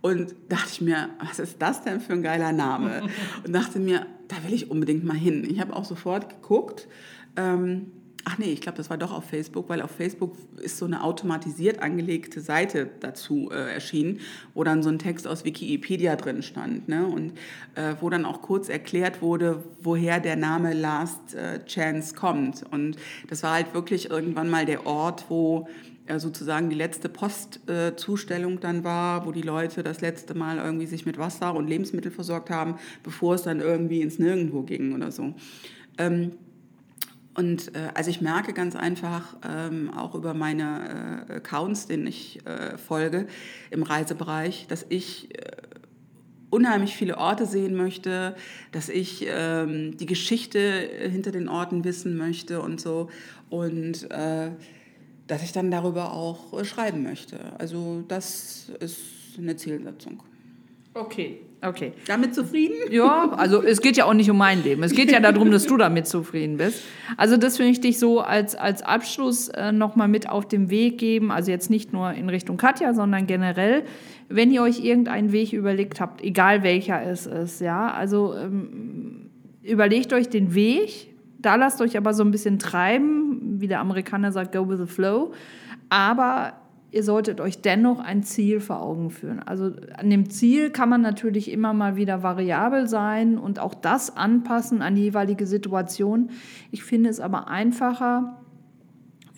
Und 0.00 0.34
dachte 0.48 0.68
ich 0.70 0.80
mir, 0.80 1.10
was 1.18 1.38
ist 1.38 1.62
das 1.62 1.82
denn 1.82 2.00
für 2.00 2.12
ein 2.12 2.22
geiler 2.22 2.52
Name? 2.52 3.08
Und 3.46 3.54
dachte 3.54 3.78
mir, 3.78 4.06
da 4.28 4.36
will 4.44 4.52
ich 4.52 4.70
unbedingt 4.70 5.04
mal 5.04 5.16
hin. 5.16 5.46
Ich 5.48 5.60
habe 5.60 5.74
auch 5.74 5.86
sofort 5.86 6.28
geguckt. 6.28 6.88
Ähm, 7.36 7.90
Ach 8.26 8.38
nee, 8.38 8.52
ich 8.52 8.62
glaube, 8.62 8.78
das 8.78 8.88
war 8.88 8.96
doch 8.96 9.12
auf 9.12 9.24
Facebook, 9.24 9.68
weil 9.68 9.82
auf 9.82 9.90
Facebook 9.90 10.34
ist 10.56 10.78
so 10.78 10.86
eine 10.86 11.04
automatisiert 11.04 11.82
angelegte 11.82 12.40
Seite 12.40 12.88
dazu 13.00 13.50
äh, 13.52 13.74
erschienen, 13.74 14.20
wo 14.54 14.64
dann 14.64 14.82
so 14.82 14.88
ein 14.88 14.98
Text 14.98 15.26
aus 15.26 15.44
Wikipedia 15.44 16.16
drin 16.16 16.42
stand 16.42 16.88
ne? 16.88 17.06
und 17.06 17.32
äh, 17.74 17.94
wo 18.00 18.08
dann 18.08 18.24
auch 18.24 18.40
kurz 18.40 18.70
erklärt 18.70 19.20
wurde, 19.20 19.62
woher 19.82 20.20
der 20.20 20.36
Name 20.36 20.72
Last 20.72 21.34
äh, 21.34 21.62
Chance 21.66 22.14
kommt. 22.14 22.64
Und 22.70 22.96
das 23.28 23.42
war 23.42 23.52
halt 23.52 23.74
wirklich 23.74 24.08
irgendwann 24.08 24.48
mal 24.48 24.64
der 24.64 24.86
Ort, 24.86 25.26
wo 25.28 25.68
äh, 26.06 26.18
sozusagen 26.18 26.70
die 26.70 26.76
letzte 26.76 27.10
Postzustellung 27.10 28.60
dann 28.60 28.84
war, 28.84 29.26
wo 29.26 29.32
die 29.32 29.42
Leute 29.42 29.82
das 29.82 30.00
letzte 30.00 30.34
Mal 30.34 30.56
irgendwie 30.56 30.86
sich 30.86 31.04
mit 31.04 31.18
Wasser 31.18 31.54
und 31.54 31.68
Lebensmittel 31.68 32.10
versorgt 32.10 32.48
haben, 32.48 32.76
bevor 33.02 33.34
es 33.34 33.42
dann 33.42 33.60
irgendwie 33.60 34.00
ins 34.00 34.18
Nirgendwo 34.18 34.62
ging 34.62 34.94
oder 34.94 35.10
so. 35.10 35.34
Ähm, 35.98 36.32
und 37.34 37.74
äh, 37.74 37.90
also 37.94 38.10
ich 38.10 38.20
merke 38.20 38.52
ganz 38.52 38.76
einfach 38.76 39.36
ähm, 39.46 39.92
auch 39.92 40.14
über 40.14 40.34
meine 40.34 41.26
äh, 41.28 41.32
Accounts, 41.34 41.86
denen 41.86 42.06
ich 42.06 42.44
äh, 42.46 42.78
folge 42.78 43.26
im 43.70 43.82
Reisebereich, 43.82 44.66
dass 44.68 44.86
ich 44.88 45.36
äh, 45.36 45.52
unheimlich 46.50 46.94
viele 46.96 47.18
Orte 47.18 47.46
sehen 47.46 47.74
möchte, 47.74 48.36
dass 48.70 48.88
ich 48.88 49.26
ähm, 49.28 49.96
die 49.96 50.06
Geschichte 50.06 50.88
hinter 51.10 51.32
den 51.32 51.48
Orten 51.48 51.82
wissen 51.84 52.16
möchte 52.16 52.62
und 52.62 52.80
so. 52.80 53.10
Und 53.50 54.08
äh, 54.10 54.50
dass 55.26 55.42
ich 55.42 55.52
dann 55.52 55.70
darüber 55.70 56.12
auch 56.12 56.52
äh, 56.58 56.64
schreiben 56.64 57.02
möchte. 57.02 57.38
Also 57.58 58.04
das 58.06 58.70
ist 58.80 58.98
eine 59.38 59.56
Zielsetzung. 59.56 60.22
Okay, 60.94 61.40
okay. 61.60 61.92
Damit 62.06 62.36
zufrieden? 62.36 62.76
Ja, 62.90 63.32
also 63.32 63.60
es 63.62 63.80
geht 63.80 63.96
ja 63.96 64.04
auch 64.04 64.14
nicht 64.14 64.30
um 64.30 64.38
mein 64.38 64.62
Leben. 64.62 64.84
Es 64.84 64.92
geht 64.92 65.10
ja 65.10 65.18
darum, 65.18 65.50
dass 65.50 65.66
du 65.66 65.76
damit 65.76 66.06
zufrieden 66.06 66.56
bist. 66.56 66.84
Also 67.16 67.36
das 67.36 67.56
finde 67.56 67.72
ich 67.72 67.80
dich 67.80 67.98
so 67.98 68.20
als, 68.20 68.54
als 68.54 68.82
Abschluss 68.82 69.48
äh, 69.48 69.72
nochmal 69.72 70.06
mit 70.06 70.28
auf 70.28 70.46
den 70.46 70.70
Weg 70.70 70.98
geben. 70.98 71.32
Also 71.32 71.50
jetzt 71.50 71.68
nicht 71.68 71.92
nur 71.92 72.12
in 72.12 72.28
Richtung 72.28 72.58
Katja, 72.58 72.94
sondern 72.94 73.26
generell, 73.26 73.82
wenn 74.28 74.52
ihr 74.52 74.62
euch 74.62 74.84
irgendeinen 74.84 75.32
Weg 75.32 75.52
überlegt 75.52 76.00
habt, 76.00 76.22
egal 76.22 76.62
welcher 76.62 77.02
es 77.02 77.26
ist, 77.26 77.60
ja, 77.60 77.90
also 77.90 78.34
ähm, 78.36 79.30
überlegt 79.62 80.12
euch 80.12 80.28
den 80.28 80.54
Weg, 80.54 81.08
da 81.38 81.56
lasst 81.56 81.80
euch 81.80 81.96
aber 81.96 82.14
so 82.14 82.22
ein 82.22 82.30
bisschen 82.30 82.60
treiben, 82.60 83.60
wie 83.60 83.66
der 83.66 83.80
Amerikaner 83.80 84.30
sagt, 84.30 84.52
go 84.52 84.68
with 84.68 84.78
the 84.78 84.86
flow. 84.86 85.32
Aber 85.88 86.54
ihr 86.94 87.02
solltet 87.02 87.40
euch 87.40 87.60
dennoch 87.60 87.98
ein 87.98 88.22
Ziel 88.22 88.60
vor 88.60 88.80
Augen 88.80 89.10
führen. 89.10 89.40
Also 89.40 89.72
an 89.96 90.10
dem 90.10 90.30
Ziel 90.30 90.70
kann 90.70 90.88
man 90.88 91.02
natürlich 91.02 91.50
immer 91.50 91.74
mal 91.74 91.96
wieder 91.96 92.22
variabel 92.22 92.88
sein 92.88 93.36
und 93.36 93.58
auch 93.58 93.74
das 93.74 94.16
anpassen 94.16 94.80
an 94.80 94.94
die 94.94 95.02
jeweilige 95.02 95.46
Situation. 95.46 96.30
Ich 96.70 96.84
finde 96.84 97.10
es 97.10 97.18
aber 97.18 97.48
einfacher, 97.48 98.43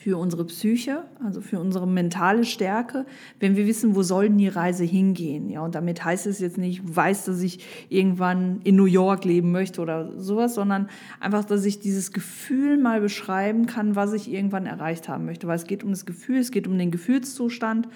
für 0.06 0.18
unsere 0.18 0.44
Psyche, 0.44 1.02
also 1.24 1.40
für 1.40 1.58
unsere 1.58 1.84
mentale 1.84 2.44
Stärke, 2.44 3.06
wenn 3.40 3.56
wir 3.56 3.66
wissen, 3.66 3.96
wo 3.96 4.04
soll 4.04 4.28
denn 4.28 4.38
die 4.38 4.46
Reise 4.46 4.84
hingehen. 4.84 5.50
Ja, 5.50 5.62
und 5.62 5.74
damit 5.74 6.04
heißt 6.04 6.28
es 6.28 6.38
jetzt 6.38 6.58
nicht, 6.58 6.80
ich 6.84 6.96
weiß, 6.96 7.24
dass 7.24 7.42
ich 7.42 7.58
irgendwann 7.88 8.60
in 8.62 8.76
New 8.76 8.84
York 8.84 9.24
leben 9.24 9.50
möchte 9.50 9.80
oder 9.80 10.12
sowas, 10.16 10.54
sondern 10.54 10.88
einfach, 11.18 11.44
dass 11.44 11.64
ich 11.64 11.80
dieses 11.80 12.12
Gefühl 12.12 12.78
mal 12.78 13.00
beschreiben 13.00 13.66
kann, 13.66 13.96
was 13.96 14.12
ich 14.12 14.32
irgendwann 14.32 14.66
erreicht 14.66 15.08
haben 15.08 15.24
möchte. 15.24 15.48
Weil 15.48 15.56
es 15.56 15.66
geht 15.66 15.82
um 15.82 15.90
das 15.90 16.06
Gefühl, 16.06 16.38
es 16.38 16.52
geht 16.52 16.68
um 16.68 16.78
den 16.78 16.92
Gefühlszustand. 16.92 17.88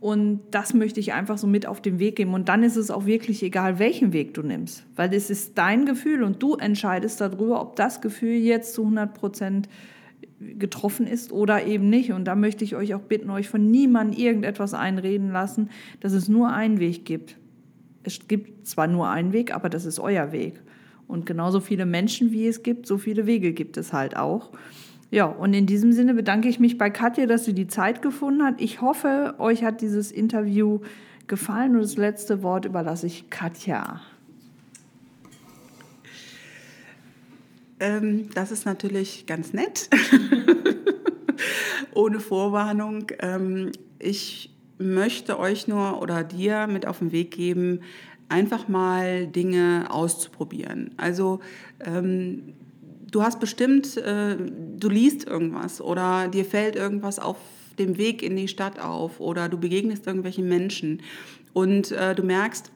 Und 0.00 0.40
das 0.50 0.74
möchte 0.74 0.98
ich 0.98 1.12
einfach 1.12 1.38
so 1.38 1.46
mit 1.46 1.66
auf 1.66 1.80
den 1.80 2.00
Weg 2.00 2.16
geben. 2.16 2.34
Und 2.34 2.48
dann 2.48 2.64
ist 2.64 2.74
es 2.74 2.90
auch 2.90 3.06
wirklich 3.06 3.44
egal, 3.44 3.78
welchen 3.78 4.12
Weg 4.12 4.34
du 4.34 4.42
nimmst. 4.42 4.84
Weil 4.96 5.14
es 5.14 5.30
ist 5.30 5.56
dein 5.56 5.86
Gefühl 5.86 6.24
und 6.24 6.42
du 6.42 6.56
entscheidest 6.56 7.20
darüber, 7.20 7.60
ob 7.60 7.76
das 7.76 8.00
Gefühl 8.00 8.38
jetzt 8.38 8.74
zu 8.74 8.82
100 8.82 9.14
Prozent 9.14 9.68
getroffen 10.58 11.06
ist 11.06 11.32
oder 11.32 11.64
eben 11.64 11.88
nicht. 11.90 12.12
Und 12.12 12.24
da 12.24 12.34
möchte 12.34 12.64
ich 12.64 12.76
euch 12.76 12.94
auch 12.94 13.00
bitten, 13.00 13.30
euch 13.30 13.48
von 13.48 13.70
niemandem 13.70 14.18
irgendetwas 14.18 14.74
einreden 14.74 15.30
lassen, 15.30 15.70
dass 16.00 16.12
es 16.12 16.28
nur 16.28 16.52
einen 16.52 16.78
Weg 16.78 17.04
gibt. 17.04 17.36
Es 18.02 18.28
gibt 18.28 18.66
zwar 18.66 18.86
nur 18.86 19.08
einen 19.08 19.32
Weg, 19.32 19.54
aber 19.54 19.68
das 19.68 19.84
ist 19.84 19.98
euer 19.98 20.32
Weg. 20.32 20.60
Und 21.06 21.26
genauso 21.26 21.60
viele 21.60 21.86
Menschen, 21.86 22.32
wie 22.32 22.46
es 22.46 22.62
gibt, 22.62 22.86
so 22.86 22.98
viele 22.98 23.26
Wege 23.26 23.52
gibt 23.52 23.76
es 23.76 23.92
halt 23.92 24.16
auch. 24.16 24.52
Ja, 25.10 25.26
und 25.26 25.54
in 25.54 25.66
diesem 25.66 25.92
Sinne 25.92 26.14
bedanke 26.14 26.48
ich 26.48 26.58
mich 26.58 26.76
bei 26.78 26.90
Katja, 26.90 27.26
dass 27.26 27.44
sie 27.44 27.52
die 27.52 27.66
Zeit 27.66 28.02
gefunden 28.02 28.42
hat. 28.42 28.60
Ich 28.60 28.80
hoffe, 28.80 29.34
euch 29.38 29.62
hat 29.62 29.80
dieses 29.80 30.10
Interview 30.10 30.80
gefallen 31.26 31.76
und 31.76 31.82
das 31.82 31.96
letzte 31.96 32.42
Wort 32.42 32.64
überlasse 32.64 33.06
ich 33.06 33.30
Katja. 33.30 34.00
Ähm, 37.80 38.30
das 38.34 38.50
ist 38.50 38.66
natürlich 38.66 39.26
ganz 39.26 39.52
nett, 39.52 39.88
ohne 41.94 42.20
Vorwarnung. 42.20 43.06
Ähm, 43.20 43.72
ich 43.98 44.50
möchte 44.78 45.38
euch 45.38 45.68
nur 45.68 46.00
oder 46.00 46.24
dir 46.24 46.66
mit 46.66 46.86
auf 46.86 46.98
den 46.98 47.12
Weg 47.12 47.32
geben, 47.32 47.80
einfach 48.28 48.68
mal 48.68 49.26
Dinge 49.26 49.86
auszuprobieren. 49.90 50.90
Also 50.96 51.40
ähm, 51.80 52.54
du 53.10 53.22
hast 53.22 53.40
bestimmt, 53.40 53.96
äh, 53.96 54.36
du 54.36 54.88
liest 54.88 55.26
irgendwas 55.26 55.80
oder 55.80 56.28
dir 56.28 56.44
fällt 56.44 56.76
irgendwas 56.76 57.18
auf 57.18 57.36
dem 57.78 57.98
Weg 57.98 58.22
in 58.22 58.36
die 58.36 58.48
Stadt 58.48 58.78
auf 58.78 59.20
oder 59.20 59.48
du 59.48 59.58
begegnest 59.58 60.06
irgendwelchen 60.06 60.48
Menschen 60.48 61.02
und 61.52 61.92
äh, 61.92 62.14
du 62.14 62.22
merkst, 62.22 62.70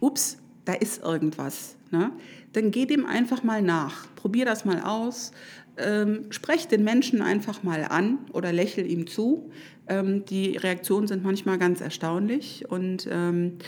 ups, 0.00 0.38
da 0.64 0.74
ist 0.74 1.02
irgendwas. 1.02 1.76
Ne? 1.90 2.10
Dann 2.54 2.70
geh 2.70 2.86
dem 2.86 3.04
einfach 3.04 3.42
mal 3.42 3.62
nach. 3.62 4.06
Probier 4.16 4.44
das 4.44 4.64
mal 4.64 4.80
aus. 4.80 5.32
Ähm, 5.76 6.26
sprech 6.30 6.68
den 6.68 6.84
Menschen 6.84 7.20
einfach 7.20 7.62
mal 7.62 7.84
an 7.84 8.18
oder 8.32 8.52
lächel 8.52 8.86
ihm 8.90 9.06
zu. 9.06 9.50
Ähm, 9.88 10.24
die 10.24 10.56
Reaktionen 10.56 11.08
sind 11.08 11.24
manchmal 11.24 11.58
ganz 11.58 11.80
erstaunlich 11.80 12.64
und 12.70 13.08
ähm, 13.10 13.58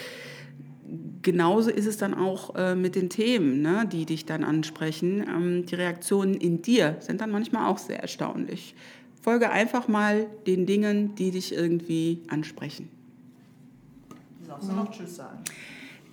genauso 1.22 1.70
ist 1.70 1.87
es 1.87 1.96
dann 1.96 2.14
auch 2.14 2.55
äh, 2.55 2.77
mit 2.77 2.94
den 2.94 3.11
Themen, 3.11 3.61
ne, 3.61 3.88
die 3.90 4.07
dich 4.07 4.25
dann 4.25 4.44
ansprechen. 4.44 5.25
Ähm, 5.29 5.66
die 5.66 5.75
Reaktionen 5.75 6.35
in 6.35 6.62
dir 6.62 6.96
sind 7.01 7.20
dann 7.20 7.31
manchmal 7.31 7.68
auch 7.68 7.79
sehr 7.79 8.01
erstaunlich. 8.01 8.77
Folge 9.20 9.51
einfach 9.51 9.88
mal 9.88 10.27
den 10.46 10.66
Dingen, 10.66 11.16
die 11.16 11.33
dich 11.33 11.53
irgendwie 11.53 12.22
ansprechen. 12.29 12.88
Darfst 14.46 14.70
du 14.70 14.75
noch 14.75 14.92
Tschüss 14.92 15.16
sagen? 15.16 15.40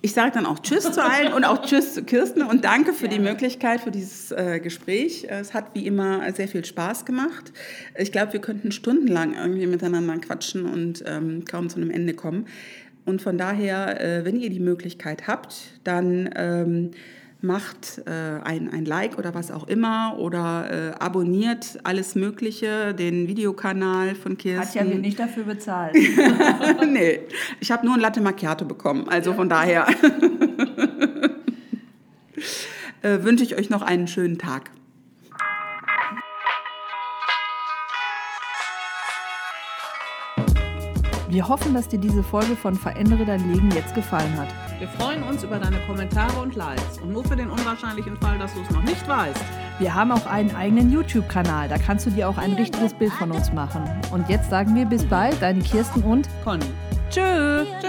Ich 0.04 0.12
sage 0.12 0.32
dann 0.32 0.44
auch 0.44 0.58
Tschüss 0.58 0.92
zu 0.92 1.02
allen 1.02 1.32
und 1.32 1.44
auch 1.44 1.62
Tschüss 1.62 1.94
zu 1.94 2.04
Kirsten 2.04 2.42
und 2.42 2.66
danke 2.66 2.92
für 2.92 3.08
die 3.08 3.18
Möglichkeit 3.18 3.80
für 3.80 3.90
dieses 3.90 4.32
äh, 4.32 4.60
Gespräch. 4.60 5.26
Es 5.30 5.54
hat 5.54 5.74
wie 5.74 5.86
immer 5.86 6.30
sehr 6.34 6.46
viel 6.46 6.62
Spaß 6.62 7.06
gemacht. 7.06 7.54
Ich 7.96 8.12
glaube, 8.12 8.34
wir 8.34 8.40
könnten 8.42 8.70
stundenlang 8.70 9.32
irgendwie 9.34 9.66
miteinander 9.66 10.18
quatschen 10.18 10.66
und 10.66 11.02
ähm, 11.06 11.46
kaum 11.46 11.70
zu 11.70 11.76
einem 11.76 11.90
Ende 11.90 12.12
kommen. 12.12 12.48
Und 13.06 13.22
von 13.22 13.38
daher, 13.38 13.98
äh, 13.98 14.26
wenn 14.26 14.36
ihr 14.36 14.50
die 14.50 14.60
Möglichkeit 14.60 15.26
habt, 15.26 15.80
dann 15.84 16.28
ähm, 16.36 16.90
macht 17.44 18.02
äh, 18.06 18.40
ein, 18.42 18.72
ein 18.72 18.84
Like 18.84 19.18
oder 19.18 19.34
was 19.34 19.52
auch 19.52 19.68
immer 19.68 20.16
oder 20.18 20.70
äh, 20.70 20.94
abonniert 20.98 21.78
alles 21.84 22.14
Mögliche, 22.16 22.94
den 22.94 23.28
Videokanal 23.28 24.14
von 24.16 24.36
Kirsten. 24.36 24.80
Hat 24.80 24.88
ja 24.88 24.96
nicht 24.96 25.20
dafür 25.20 25.44
bezahlt. 25.44 25.94
nee, 26.86 27.20
ich 27.60 27.70
habe 27.70 27.86
nur 27.86 27.94
ein 27.94 28.00
Latte 28.00 28.20
Macchiato 28.20 28.64
bekommen, 28.64 29.08
also 29.08 29.30
ja. 29.30 29.36
von 29.36 29.48
daher 29.48 29.86
äh, 33.02 33.22
wünsche 33.22 33.44
ich 33.44 33.56
euch 33.56 33.70
noch 33.70 33.82
einen 33.82 34.08
schönen 34.08 34.38
Tag. 34.38 34.70
Wir 41.28 41.48
hoffen, 41.48 41.74
dass 41.74 41.88
dir 41.88 41.98
diese 41.98 42.22
Folge 42.22 42.56
von 42.56 42.76
Verändere 42.76 43.24
dein 43.24 43.52
Leben 43.52 43.70
jetzt 43.72 43.94
gefallen 43.94 44.36
hat. 44.38 44.63
Wir 44.78 44.88
freuen 44.88 45.22
uns 45.22 45.44
über 45.44 45.58
deine 45.58 45.78
Kommentare 45.86 46.40
und 46.40 46.56
Likes. 46.56 46.98
Und 46.98 47.12
nur 47.12 47.24
für 47.24 47.36
den 47.36 47.50
unwahrscheinlichen 47.50 48.16
Fall, 48.16 48.38
dass 48.38 48.52
du 48.54 48.60
es 48.60 48.70
noch 48.70 48.82
nicht 48.82 49.06
weißt. 49.08 49.40
Wir 49.78 49.94
haben 49.94 50.12
auch 50.12 50.26
einen 50.26 50.54
eigenen 50.54 50.90
YouTube-Kanal. 50.90 51.68
Da 51.68 51.78
kannst 51.78 52.06
du 52.06 52.10
dir 52.10 52.28
auch 52.28 52.38
ein 52.38 52.54
richtiges 52.54 52.92
Bild 52.94 53.12
von 53.12 53.30
uns 53.30 53.52
machen. 53.52 53.82
Und 54.12 54.28
jetzt 54.28 54.50
sagen 54.50 54.74
wir 54.74 54.84
bis 54.84 55.04
bald, 55.04 55.40
deine 55.40 55.60
Kirsten 55.62 56.02
und 56.02 56.28
Conny. 56.44 56.66
Tschö. 57.10 57.64
Tschö. 57.80 57.88